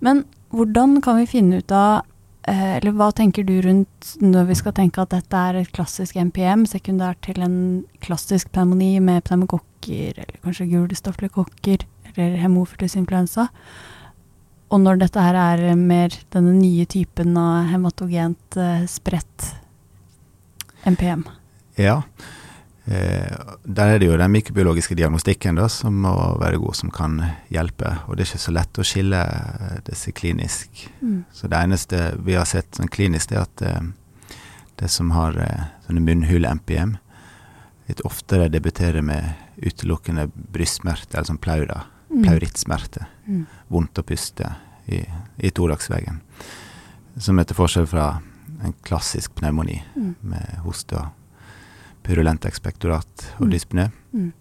Men 0.01 0.25
hvordan 0.51 1.01
kan 1.01 1.17
vi 1.17 1.25
finne 1.25 1.57
ut 1.57 1.71
av 1.71 2.01
Eller 2.47 2.93
hva 2.95 3.09
tenker 3.11 3.43
du 3.43 3.57
rundt 3.59 4.13
når 4.23 4.45
vi 4.47 4.55
skal 4.55 4.75
tenke 4.77 5.03
at 5.03 5.11
dette 5.11 5.35
er 5.49 5.59
et 5.59 5.71
klassisk 5.75 6.15
MPM, 6.15 6.63
sekundært 6.69 7.19
til 7.27 7.41
en 7.43 7.57
klassisk 8.03 8.53
pneumoni 8.55 9.01
med 9.03 9.25
pneumokokker, 9.27 10.21
eller 10.23 10.39
kanskje 10.45 10.69
gule 10.71 11.29
kokker 11.33 11.83
eller 12.13 12.37
hemofilus 12.41 12.95
influensa. 12.95 13.49
Og 14.71 14.81
når 14.83 14.99
dette 15.03 15.23
her 15.23 15.37
er 15.39 15.75
mer 15.79 16.15
denne 16.33 16.55
nye 16.57 16.85
typen 16.89 17.37
av 17.39 17.69
hematogent 17.71 18.57
eh, 18.59 18.83
spredt 18.89 19.53
MPM. 20.87 21.23
Ja. 21.79 22.01
Eh, 22.87 23.31
der 23.67 23.89
er 23.95 23.99
det 23.99 24.07
jo 24.07 24.17
den 24.17 24.31
mikrobiologiske 24.31 24.95
diagnostikken 24.95 25.57
da, 25.59 25.65
som 25.67 25.97
må 26.05 26.13
være 26.39 26.59
god, 26.61 26.75
som 26.79 26.91
kan 26.93 27.17
hjelpe. 27.51 27.89
Og 28.07 28.15
det 28.15 28.23
er 28.23 28.29
ikke 28.31 28.45
så 28.45 28.53
lett 28.55 28.79
å 28.79 28.85
skille 28.87 29.19
eh, 29.27 29.79
disse 29.89 30.13
klinisk. 30.15 30.85
Mm. 31.01 31.25
Så 31.35 31.49
det 31.51 31.59
eneste 31.59 32.03
vi 32.23 32.37
har 32.39 32.47
sett 32.47 32.79
sånn 32.79 32.87
klinisk, 32.93 33.29
det 33.33 33.37
er 33.41 33.43
at 33.43 33.65
eh, 33.67 34.37
det 34.79 34.89
som 34.93 35.11
har 35.11 35.35
sånne 35.87 36.03
munnhule-MPM, 36.05 36.95
litt 37.89 38.01
oftere 38.05 38.47
debuterer 38.51 39.01
med 39.01 39.33
utelukkende 39.63 40.27
brystsmerte, 40.53 41.15
eller 41.17 41.31
sånn 41.33 41.41
plaura, 41.43 41.83
Mm. 42.07 42.21
plaurittsmerter. 42.23 43.03
Mm. 43.27 43.41
Vondt 43.67 43.99
å 43.99 44.03
puste 44.07 44.45
i, 44.87 45.01
i 45.43 45.49
thoraxveggen. 45.51 46.21
Som 47.19 47.39
er 47.41 47.43
til 47.49 47.57
forskjell 47.57 47.87
fra 47.91 48.05
en 48.63 48.73
klassisk 48.87 49.33
pneumoni 49.35 49.81
Mm. 49.97 50.13
med 50.21 50.53
hoste 50.63 50.95
og 50.95 51.09
purulent 52.07 52.45
ekspektorat 52.47 53.25
og 53.39 53.47
Mm. 53.47 53.89
Mm. 54.13 54.31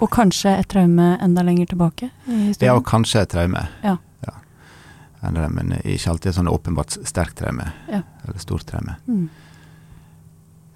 Og 0.00 0.10
kanskje 0.14 0.52
et 0.60 0.68
traume 0.70 1.16
enda 1.20 1.42
lenger 1.42 1.66
tilbake 1.72 2.10
Ja, 2.60 2.74
og 2.76 2.84
kanskje 2.86 3.22
et 3.24 3.32
traume. 3.34 3.64
Ja. 3.82 3.96
Eller, 5.26 5.48
men 5.50 5.72
ikke 5.82 6.12
alltid 6.12 6.36
sånn 6.36 6.46
åpenbart 6.46 6.94
sterkt 7.02 7.40
traume. 7.40 7.72
Ja. 7.90 8.02
Eller 8.22 8.38
stort 8.38 8.66
traume. 8.70 8.94
Mm. 9.08 9.24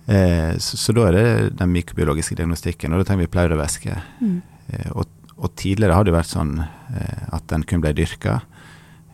Eh, 0.06 0.56
så, 0.58 0.76
så 0.76 0.92
da 0.96 1.04
er 1.08 1.12
det 1.14 1.26
den 1.60 1.70
mikrobiologiske 1.72 2.34
diagnostikken, 2.40 2.92
og 2.92 2.98
da 3.02 3.06
trenger 3.06 3.28
vi 3.28 3.30
pleurevæske. 3.36 3.94
Mm. 4.20 4.40
Eh, 4.72 4.88
og, 4.96 5.06
og 5.36 5.52
tidligere 5.60 5.94
har 5.94 6.08
det 6.08 6.16
vært 6.16 6.32
sånn 6.32 6.56
eh, 6.58 7.22
at 7.38 7.46
den 7.52 7.62
kun 7.70 7.84
ble 7.84 7.94
dyrka, 7.94 8.40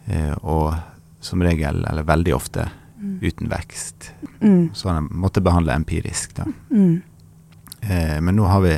eh, 0.09 0.33
og 0.41 0.79
som 1.21 1.43
regel, 1.45 1.85
eller 1.91 2.09
veldig 2.09 2.37
ofte, 2.37 2.71
Mm. 2.99 3.21
uten 3.23 3.47
vekst. 3.47 4.09
Mm. 4.43 4.71
Så 4.75 4.89
den 4.91 5.05
måtte 5.23 5.39
behandle 5.41 5.71
empirisk, 5.79 6.33
da. 6.35 6.49
Mm. 6.75 6.97
Eh, 7.81 8.21
men 8.21 8.37
nå 8.37 8.47
har 8.51 8.61
vi 8.65 8.75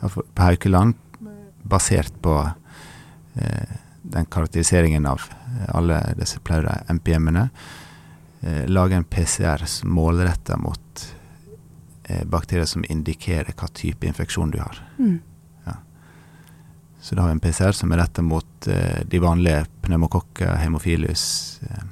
på 0.00 0.42
Haukeland, 0.42 0.94
basert 1.62 2.14
på 2.22 2.36
eh, 3.34 3.76
den 4.02 4.26
karakteriseringen 4.30 5.06
av 5.06 5.22
eh, 5.28 5.68
alle 5.76 6.00
disse 6.18 6.40
plaura 6.40 6.78
MPM-ene, 6.88 7.48
eh, 8.40 8.66
lage 8.66 8.96
en 8.96 9.04
PCR 9.04 9.64
som 9.66 9.90
målretter 9.90 10.60
mot 10.62 11.06
eh, 12.04 12.24
bakterier 12.24 12.68
som 12.70 12.84
indikerer 12.88 13.56
hva 13.56 13.70
type 13.74 14.06
infeksjon 14.06 14.54
du 14.54 14.60
har. 14.62 14.82
Mm. 14.98 15.18
Så 17.06 17.14
da 17.14 17.22
har 17.22 17.28
vi 17.28 17.32
en 17.32 17.40
PCR 17.40 17.72
som 17.72 17.92
er 17.94 18.00
retta 18.02 18.22
mot 18.22 18.66
eh, 18.66 19.02
de 19.06 19.18
vanlige 19.22 19.60
pneumokokker, 19.84 20.56
hemofilus, 20.58 21.60
eh, 21.62 21.84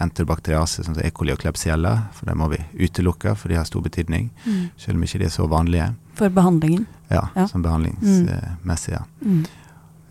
enterobakteriase, 0.00 0.82
sånn 0.84 0.94
som 0.94 1.04
E. 1.04 1.10
coli 1.10 1.32
og 1.32 1.38
klebsiella, 1.38 2.02
for 2.12 2.26
det 2.26 2.34
må 2.36 2.48
vi 2.50 2.58
utelukke, 2.86 3.34
for 3.36 3.48
de 3.48 3.54
har 3.56 3.64
stor 3.64 3.80
betydning, 3.82 4.30
Mm. 4.46 4.68
selv 4.76 4.96
om 4.96 5.02
ikke 5.02 5.18
de 5.18 5.24
er 5.24 5.28
så 5.30 5.46
vanlige. 5.48 5.94
For 6.14 6.28
behandlingen. 6.28 6.86
Ja, 7.10 7.28
Ja. 7.36 7.46
som 7.46 7.62
behandlingsmessig, 7.62 8.92
ja. 8.92 9.02
Mm. 9.24 9.44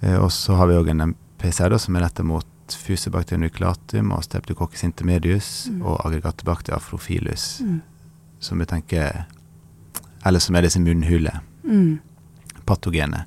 Eh, 0.03 0.15
og 0.17 0.29
så 0.31 0.55
har 0.57 0.67
vi 0.67 0.73
òg 0.73 0.89
en 0.89 1.15
PCR 1.39 1.77
som 1.77 1.95
er 1.95 2.01
retta 2.01 2.23
mot 2.23 2.45
fusebakterium 2.67 3.41
nucleatum 3.41 4.11
og 4.13 4.23
streptococcus 4.23 4.83
intermedius 4.83 5.67
Mm. 5.69 5.81
og 5.85 6.01
aggregatobacter 6.05 6.73
afrofilus, 6.73 7.61
Mm. 7.61 7.81
som 8.39 8.59
vi 8.59 8.65
tenker 8.65 9.25
Eller 10.23 10.39
som 10.39 10.55
er 10.55 10.61
disse 10.61 10.79
munnhulepatogene. 10.79 13.25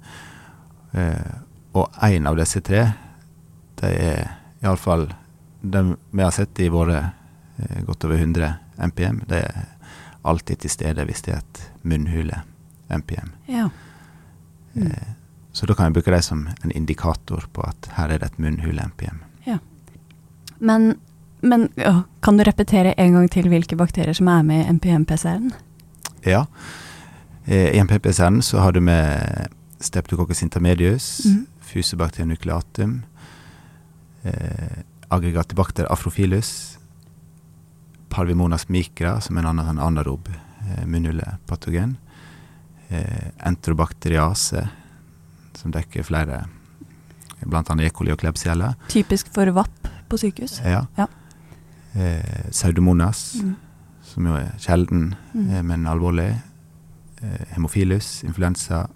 Mm. 0.94 0.94
Eh, 0.94 1.32
og 1.74 1.90
én 2.02 2.26
av 2.28 2.36
disse 2.36 2.60
tre, 2.62 2.92
det 3.80 4.00
er 4.00 4.28
iallfall 4.62 5.08
den 5.64 5.94
vi 6.10 6.22
har 6.22 6.34
sett 6.34 6.60
i 6.60 6.68
våre 6.72 7.00
eh, 7.56 7.82
godt 7.86 8.04
over 8.04 8.20
100 8.20 8.52
MPM, 8.90 9.22
det 9.28 9.42
er 9.42 9.66
alltid 10.22 10.62
til 10.62 10.72
stede 10.72 11.04
hvis 11.04 11.22
det 11.26 11.34
er 11.34 11.42
et 11.42 11.60
munnhule-MPM. 11.82 13.34
Ja. 13.50 13.68
Mm. 14.74 14.90
Så 15.52 15.66
da 15.66 15.74
kan 15.76 15.90
jeg 15.90 15.98
bruke 15.98 16.10
det 16.10 16.24
som 16.26 16.48
en 16.62 16.72
indikator 16.74 17.44
på 17.52 17.62
at 17.62 17.90
her 17.98 18.10
er 18.10 18.18
det 18.18 18.32
et 18.32 18.40
munnhule-MPM. 18.42 19.22
Men, 20.64 20.94
men 21.40 21.68
å, 21.84 22.04
kan 22.24 22.38
du 22.38 22.44
repetere 22.46 22.94
en 23.00 23.18
gang 23.18 23.28
til 23.32 23.48
hvilke 23.52 23.76
bakterier 23.78 24.16
som 24.16 24.30
er 24.32 24.44
med 24.46 24.64
i 24.64 24.76
MPM-PCR-en? 24.78 25.50
Ja. 26.24 26.44
Eh, 27.44 27.74
I 27.74 27.80
en 27.82 27.90
PPSN 27.90 28.40
så 28.44 28.62
har 28.64 28.72
du 28.72 28.80
med 28.84 29.50
Streptococcus 29.84 30.42
intermedius, 30.46 31.08
mm. 31.26 31.42
Fusebacterium 31.60 32.32
nucleatum, 32.32 33.02
eh, 34.22 34.80
Aggregatibacter 35.14 35.86
afrofilus, 35.92 36.78
Parvimonas 38.14 38.68
micra, 38.70 39.16
som 39.20 39.36
er 39.38 39.42
en 39.44 39.50
annen 39.52 39.66
sånn 39.72 39.80
anarob 39.82 40.28
eh, 40.30 40.84
munnhulepatogen, 40.86 41.96
eh, 42.94 43.30
som 45.58 45.72
dekker 45.74 46.06
flere, 46.06 46.44
annet 47.72 47.88
E. 47.88 47.90
coli 47.90 48.12
og 48.14 48.20
Klebsiella. 48.22 48.74
Typisk 48.88 49.32
for 49.34 49.50
VAP 49.56 49.90
på 50.08 50.18
sykehus. 50.20 50.60
Ja. 50.64 50.84
Ja. 50.98 51.06
Eh, 51.94 52.50
Pseudomonas, 52.50 53.34
Mm. 53.42 53.56
som 54.02 54.26
jo 54.26 54.34
er 54.34 54.52
sjelden, 54.58 55.14
Mm. 55.34 55.50
eh, 55.50 55.62
men 55.62 55.84
alvorlig. 55.86 56.40
Eh, 57.22 57.44
hemofilus, 57.54 58.22
influensa, 58.24 58.88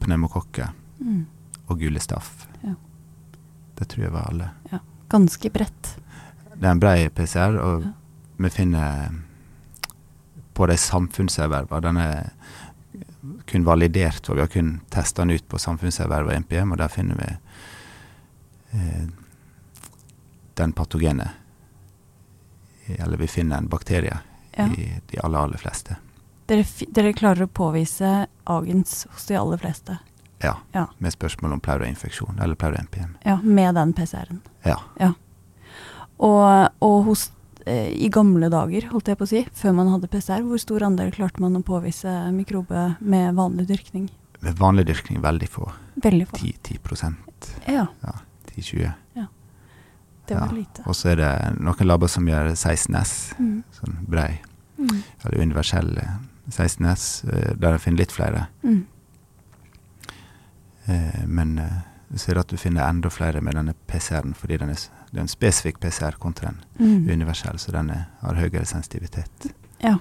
pneumokokke 0.00 0.70
Mm. 1.00 1.26
og 1.68 1.78
gule 1.78 2.00
staff. 2.00 2.46
Ja. 2.64 2.74
Det 3.76 3.88
tror 3.88 4.02
jeg 4.04 4.12
var 4.12 4.26
alle. 4.30 4.50
Ganske 5.08 5.50
bredt. 5.50 5.94
Det 6.58 6.66
er 6.66 6.70
en 6.74 6.80
brei 6.82 7.08
PCR, 7.08 7.56
og 7.62 7.82
Ja. 7.84 7.92
vi 8.38 8.50
finner 8.50 9.10
på 10.54 10.66
de 10.66 10.76
samfunnserverva 10.76 11.80
Den 11.80 11.96
er 11.96 12.30
kun 13.46 13.64
validert, 13.64 14.28
og 14.28 14.36
vi 14.36 14.40
har 14.40 14.48
kun 14.48 14.80
testa 14.90 15.22
den 15.22 15.30
ut 15.36 15.48
på 15.48 15.58
samfunnserverva 15.58 16.34
NPM, 16.38 16.72
og 16.72 16.78
der 16.78 16.88
finner 16.88 17.14
vi 17.18 17.36
eh, 18.78 19.06
den 20.54 20.72
patogene. 20.72 21.30
Eller 22.86 23.16
vi 23.16 23.26
finner 23.26 23.58
en 23.58 23.68
bakterie 23.68 24.18
Ja. 24.58 24.66
i 24.66 25.00
de 25.06 25.18
aller, 25.22 25.38
aller 25.38 25.58
fleste. 25.58 25.96
Dere, 26.48 26.64
dere 26.90 27.12
klarer 27.12 27.42
å 27.46 27.46
påvise 27.52 28.26
agens 28.46 29.06
hos 29.12 29.26
de 29.26 29.34
aller 29.36 29.56
fleste. 29.60 29.98
Ja, 30.42 30.56
Ja. 30.74 30.86
med 30.98 31.12
spørsmål 31.12 31.52
om 31.52 31.60
pleurainfeksjon 31.60 32.38
eller 32.40 32.54
pleura-NPM. 32.54 33.16
Ja, 33.24 33.36
med 33.42 33.74
den 33.74 33.92
PCR-en. 33.92 34.40
Ja. 34.64 34.76
Og, 36.18 36.68
og 36.82 37.04
hos, 37.06 37.30
eh, 37.66 37.90
i 37.94 38.08
gamle 38.10 38.48
dager, 38.50 38.88
holdt 38.92 39.08
jeg 39.12 39.18
på 39.20 39.26
å 39.26 39.30
si, 39.30 39.44
før 39.54 39.74
man 39.78 39.90
hadde 39.92 40.08
PCR, 40.10 40.42
hvor 40.46 40.58
stor 40.62 40.84
andel 40.88 41.12
klarte 41.14 41.40
man 41.42 41.56
å 41.58 41.62
påvise 41.66 42.10
mikrobe 42.34 42.96
med 43.00 43.34
vanlig 43.38 43.68
dyrkning? 43.70 44.08
Med 44.42 44.54
vanlig 44.58 44.86
dyrkning 44.86 45.20
veldig 45.22 45.48
få. 45.50 45.70
Veldig 46.02 46.26
få. 46.30 46.36
10, 46.42 46.52
10 46.62 46.78
prosent. 46.82 47.52
Ja, 47.68 47.86
10-20. 48.54 48.94
Ja. 49.16 49.26
det 50.28 50.34
var 50.36 50.46
Ja. 50.48 50.52
lite. 50.52 50.82
Og 50.86 50.92
så 50.94 51.08
er 51.08 51.16
det 51.16 51.60
noen 51.60 51.86
labber 51.88 52.06
som 52.08 52.26
gjør 52.26 52.50
16S, 52.54 53.32
Mm. 53.38 53.62
sånn 53.72 54.04
brei, 54.06 54.40
Mm. 54.78 55.02
eller 55.24 55.40
universell 55.42 55.96
eh, 55.98 56.18
16S, 56.50 57.24
eh, 57.32 57.54
der 57.56 57.72
jeg 57.72 57.80
finner 57.80 57.98
litt 57.98 58.12
flere. 58.12 58.48
Mm. 58.62 58.84
Eh, 60.88 61.24
Men 61.26 61.58
eh, 61.58 61.78
du 62.08 62.18
ser 62.18 62.38
at 62.40 62.48
du 62.48 62.56
finner 62.56 62.88
enda 62.88 63.10
flere 63.12 63.40
med 63.44 63.54
denne 63.54 63.74
PCR-en, 63.86 64.34
fordi 64.34 64.56
den 64.58 64.70
er, 64.72 64.78
det 65.10 65.18
er 65.18 65.26
en 65.26 65.28
spesifikk 65.28 65.80
PCR 65.80 66.16
kontra 66.18 66.48
en 66.48 66.60
Mm. 66.78 67.08
universell, 67.10 67.58
så 67.58 67.72
den 67.72 67.90
er, 67.90 68.04
har 68.22 68.34
høyere 68.34 68.64
sensitivitet. 68.64 69.50
Ja. 69.82 69.98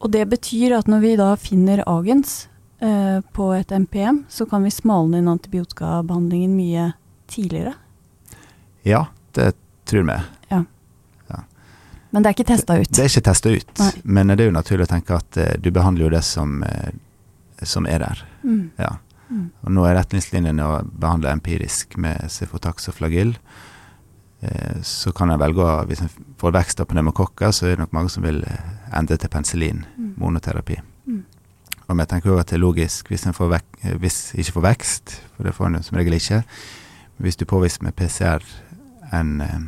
Og 0.00 0.10
det 0.12 0.28
betyr 0.28 0.76
at 0.78 0.86
når 0.88 1.00
vi 1.00 1.16
da 1.16 1.34
finner 1.36 1.82
agens 1.86 2.48
eh, 2.80 3.20
på 3.32 3.52
et 3.56 3.70
MPM, 3.72 4.24
så 4.28 4.46
kan 4.46 4.62
vi 4.64 4.70
smalne 4.70 5.18
inn 5.18 5.28
antibiotikabehandlingen 5.28 6.56
mye 6.56 6.92
tidligere. 7.28 7.74
Ja, 8.84 9.06
det 9.34 9.54
tror 9.88 10.02
vi. 10.08 10.20
Men 12.14 12.22
det 12.22 12.28
er 12.30 12.34
ikke 12.36 12.44
testa 12.46 12.76
ut. 12.78 12.90
Det 12.94 13.00
er 13.02 13.08
ikke 13.10 13.24
testa 13.26 13.50
ut, 13.50 13.70
Nei. 13.80 13.90
men 14.04 14.28
det 14.30 14.44
er 14.44 14.46
jo 14.46 14.54
naturlig 14.54 14.84
å 14.86 14.90
tenke 14.92 15.16
at 15.16 15.36
eh, 15.42 15.56
du 15.58 15.72
behandler 15.74 16.04
jo 16.06 16.10
det 16.14 16.20
som, 16.22 16.60
eh, 16.62 16.92
som 17.68 17.86
er 17.86 17.98
der. 17.98 18.24
Mm. 18.42 18.70
Ja. 18.78 18.92
Og 19.64 19.72
nå 19.72 19.84
er 19.88 19.96
retningslinjene 19.98 20.62
å 20.68 20.82
behandle 20.86 21.32
empirisk 21.32 21.96
med 21.98 22.28
Cefotax 22.30 22.88
og 22.92 22.94
flagyl. 22.98 23.32
Eh, 24.44 24.80
så 24.84 25.12
kan 25.16 25.30
en 25.30 25.40
velge 25.40 25.64
å 25.64 25.84
Hvis 25.88 26.02
en 26.04 26.10
får 26.38 26.52
vekst 26.52 26.80
av 26.80 26.86
pneumokokker, 26.86 27.50
så 27.50 27.66
er 27.66 27.70
det 27.74 27.78
nok 27.84 27.92
mange 27.96 28.10
som 28.12 28.22
vil 28.22 28.42
eh, 28.44 28.58
endre 28.92 29.16
til 29.16 29.28
penicillin, 29.32 29.84
Mm. 29.98 30.14
monoterapi. 30.16 30.76
Mm. 31.06 31.24
Og 31.88 31.98
jeg 31.98 32.08
tenker 32.08 32.30
også 32.30 32.40
at 32.40 32.46
det 32.48 32.56
er 32.56 32.60
logisk 32.60 33.08
hvis 33.08 33.26
en 33.26 33.34
eh, 33.82 33.96
hvis 33.98 34.34
ikke 34.34 34.52
får 34.52 34.62
vekst, 34.62 35.22
for 35.36 35.44
det 35.44 35.54
får 35.54 35.66
en 35.66 35.82
som 35.82 35.96
regel 35.98 36.12
ikke. 36.12 36.44
Hvis 37.18 37.36
du 37.36 37.44
påviser 37.44 37.82
med 37.82 37.94
PCR 37.96 38.42
en 39.12 39.40
eh, 39.40 39.60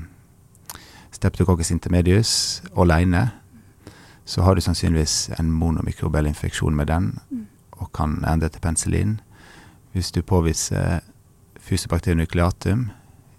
Streptococcus 1.12 1.70
intermedius 1.70 2.62
alene, 2.76 3.30
så 4.24 4.42
har 4.42 4.54
du 4.54 4.60
sannsynligvis 4.60 5.30
en 5.38 5.50
monomikrobiell 5.50 6.26
infeksjon 6.26 6.74
med 6.76 6.86
den, 6.86 7.18
Mm. 7.30 7.46
Og 7.78 7.92
kan 7.92 8.22
endre 8.24 8.48
til 8.48 8.60
penicillin. 8.60 9.20
hvis 9.92 10.10
du 10.12 10.20
påviser 10.22 11.00
Fusobacterium 11.60 12.18
nukleatum 12.18 12.90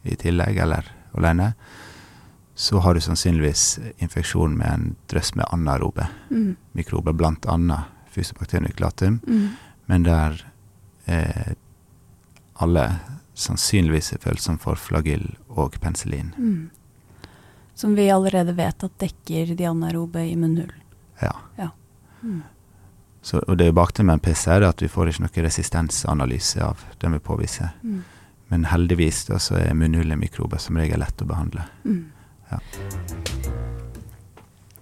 i 0.04 0.16
tillegg, 0.16 0.58
eller 0.58 0.84
alene, 1.14 1.54
så 2.56 2.80
har 2.80 2.94
du 2.94 3.00
sannsynligvis 3.00 3.80
infeksjon 4.02 4.58
med 4.58 4.68
en 4.74 4.96
drøss 5.08 5.36
med 5.36 5.46
anaerobe 5.54 6.08
Mm. 6.32 6.56
mikrober, 6.74 7.14
bl.a. 7.14 7.84
Fusobacterium 8.10 8.66
nukleatum, 8.66 9.20
Mm. 9.28 9.50
men 9.86 10.04
der 10.04 10.42
eh, 11.08 11.54
alle 12.60 13.00
sannsynligvis 13.36 14.14
er 14.14 14.18
følsomme 14.18 14.60
for 14.60 14.76
flagyll 14.76 15.36
og 15.50 15.78
penicillin. 15.80 16.34
Mm. 16.38 16.70
Som 17.76 17.96
vi 17.96 18.10
allerede 18.10 18.56
vet 18.58 18.84
at 18.84 18.98
dekker 18.98 19.56
de 19.56 19.68
anaerobe 19.70 20.20
i 20.26 20.36
Ja. 21.22 21.32
Ja. 21.58 21.70
Mm. 22.24 22.42
Så, 23.28 23.42
og 23.44 23.58
det 23.60 23.74
bakgrunnen 23.76 24.14
med 24.14 24.22
en 24.22 24.24
PC 24.24 24.46
er 24.56 24.64
at 24.64 24.80
vi 24.80 24.88
får 24.88 25.10
ikke 25.12 25.26
noe 25.26 25.42
resistensanalyse 25.44 26.62
av 26.64 26.84
det 27.02 27.10
vi 27.12 27.18
påviser. 27.20 27.74
Mm. 27.84 27.98
Men 28.48 28.64
heldigvis 28.72 29.26
da, 29.28 29.40
så 29.44 29.58
er 29.60 29.76
munnhulemikrober 29.76 30.62
som 30.64 30.80
regel 30.80 31.04
lett 31.04 31.24
å 31.24 31.28
behandle. 31.28 31.66
Mm. 31.84 32.06
Ja. 32.54 32.62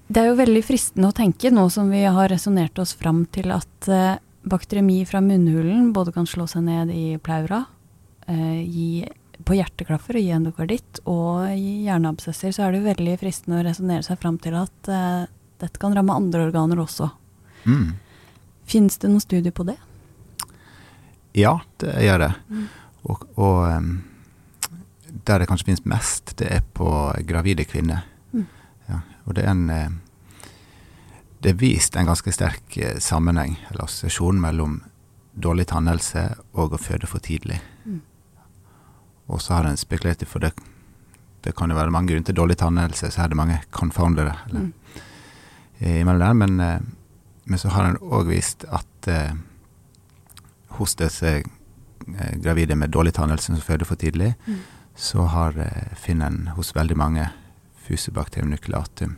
Det 0.06 0.22
er 0.22 0.30
jo 0.30 0.38
veldig 0.38 0.62
fristende 0.68 1.10
å 1.10 1.18
tenke, 1.18 1.50
nå 1.50 1.66
som 1.74 1.90
vi 1.90 2.04
har 2.06 2.30
resonnert 2.30 2.78
oss 2.78 2.94
fram 2.94 3.24
til 3.34 3.50
at 3.56 3.90
eh, 3.90 4.22
bakteriemi 4.46 5.00
fra 5.10 5.24
munnhulen 5.26 5.90
både 5.98 6.14
kan 6.14 6.30
slå 6.30 6.46
seg 6.46 6.68
ned 6.68 6.94
i 6.94 7.18
pleura, 7.18 7.64
eh, 8.30 8.62
gi, 8.62 9.10
på 9.42 9.58
hjerteklaffer 9.58 10.22
og 10.22 10.28
gi 10.28 10.34
endokarditt, 10.38 11.02
og 11.10 11.50
i 11.50 11.88
hjerneabsesser, 11.90 12.54
så 12.54 12.68
er 12.68 12.76
det 12.76 12.84
jo 12.84 12.92
veldig 12.92 13.20
fristende 13.26 13.64
å 13.64 13.66
resonnere 13.66 14.06
seg 14.06 14.22
fram 14.22 14.38
til 14.46 14.62
at 14.62 14.94
eh, 14.94 15.22
dette 15.66 15.82
kan 15.82 15.98
ramme 15.98 16.22
andre 16.22 16.46
organer 16.52 16.86
også. 16.86 17.10
Mm. 17.66 17.96
Fins 18.66 18.98
det 18.98 19.10
noen 19.12 19.22
studier 19.24 19.54
på 19.56 19.66
det? 19.68 19.78
Ja, 21.36 21.60
det 21.84 21.94
gjør 22.06 22.22
det. 22.24 22.32
Mm. 22.50 22.66
Og, 23.06 23.26
og 23.38 23.58
em, 23.70 23.90
der 25.28 25.40
det 25.44 25.48
kanskje 25.50 25.68
finnes 25.70 25.86
mest, 25.86 26.34
det 26.40 26.48
er 26.52 26.64
på 26.76 26.88
gravide 27.28 27.66
kvinner. 27.68 28.06
Mm. 28.34 28.46
Ja, 28.90 29.00
og 29.26 29.36
det 29.38 29.46
er 29.46 29.52
en 29.54 29.70
eh, 29.70 29.90
Det 31.46 31.52
er 31.52 31.60
vist 31.62 31.96
en 31.96 32.08
ganske 32.08 32.32
sterk 32.34 32.78
eh, 32.82 32.98
sammenheng, 33.00 33.58
eller 33.70 33.84
assosiasjon, 33.86 34.40
mellom 34.42 34.80
dårlig 35.36 35.68
tannhelse 35.70 36.24
og 36.56 36.74
å 36.74 36.80
føde 36.82 37.06
for 37.12 37.20
tidlig. 37.22 37.60
Mm. 37.86 38.00
Og 39.28 39.42
så 39.42 39.54
har 39.58 39.68
en 39.70 39.78
spekulert 39.78 40.24
i, 40.24 40.26
for 40.26 40.40
det, 40.42 40.54
det 41.44 41.54
kan 41.58 41.70
jo 41.70 41.78
være 41.78 41.92
mange 41.94 42.10
grunner 42.14 42.26
til 42.26 42.38
dårlig 42.40 42.58
tannhelse, 42.58 43.12
så 43.14 43.22
er 43.26 43.30
det 43.34 43.38
mange 43.38 43.60
confoundere 43.72 44.38
eller, 44.50 44.72
Mm. 44.72 44.74
imellom 46.00 46.20
der, 46.24 46.34
men, 46.34 46.60
eh, 46.60 46.80
men 47.46 47.60
så 47.62 47.70
har 47.70 47.84
han 47.90 47.98
òg 48.02 48.28
vist 48.30 48.66
at 48.74 49.08
eh, 49.08 49.34
hos 50.78 50.96
disse 51.00 51.32
eh, 51.38 52.36
gravide 52.42 52.76
med 52.76 52.90
dårlig 52.92 53.14
tannhelse 53.14 53.52
som 53.54 53.62
føder 53.62 53.86
for 53.86 53.96
tidlig, 53.96 54.34
Mm. 54.48 54.60
så 54.96 55.26
har, 55.28 55.58
eh, 55.58 55.96
finner 55.96 56.28
en 56.28 56.48
hos 56.56 56.74
veldig 56.76 56.98
mange 56.98 57.30
fusibacterium 57.88 58.50
nucleatum 58.50 59.18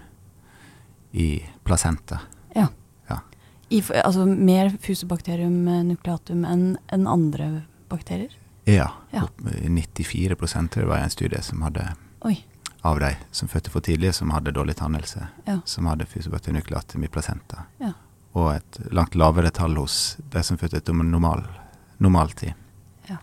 i 1.13 1.43
placenta. 1.63 2.19
I, 3.69 3.79
f- 3.81 3.91
altså 4.05 4.23
mer 4.25 4.69
fusobakterium 4.79 5.67
eh, 5.67 5.81
nucleatum 5.83 6.45
enn 6.47 6.77
en 6.87 7.07
andre 7.07 7.63
bakterier? 7.91 8.31
Ja, 8.65 8.93
Ja. 9.11 9.25
94 9.43 10.35
det 10.69 10.85
var 10.87 10.97
en 10.97 11.09
studie 11.09 11.41
som 11.43 11.61
hadde 11.61 11.95
Oi. 12.23 12.45
av 12.83 12.99
de 12.99 13.09
som 13.31 13.49
fødte 13.49 13.69
for 13.69 13.81
tidlig, 13.81 14.13
som 14.13 14.29
hadde 14.31 14.53
dårlig 14.55 14.75
tannhelse, 14.79 15.27
Ja. 15.45 15.59
som 15.65 15.85
hadde 15.85 16.05
fusibacterium 16.05 16.55
nucleatum 16.61 17.03
i 17.03 17.07
placenta. 17.07 17.65
Ja. 17.79 17.91
Og 18.37 18.51
et 18.53 18.79
langt 18.93 19.15
lavere 19.17 19.49
tall 19.55 19.77
hos 19.79 20.15
de 20.29 20.43
som 20.45 20.59
fødte 20.61 20.77
etter 20.81 20.93
normal, 20.97 21.41
normaltid. 22.03 22.53
Ja. 23.09 23.17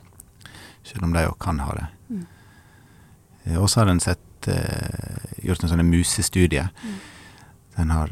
Selv 0.83 1.07
om 1.07 1.13
de 1.15 1.23
òg 1.29 1.37
kan 1.45 1.61
ha 1.63 1.75
det. 1.79 1.87
Mm. 2.11 2.27
Eh, 3.45 3.59
Og 3.63 3.69
så 3.71 3.81
har 3.85 3.93
en 3.93 4.01
sett, 4.03 4.49
eh, 4.49 5.45
gjort 5.47 5.63
en 5.63 5.71
sånn 5.71 5.87
musestudie. 5.87 6.67
Mm. 6.83 6.99
Den 7.77 7.91
har 7.91 8.11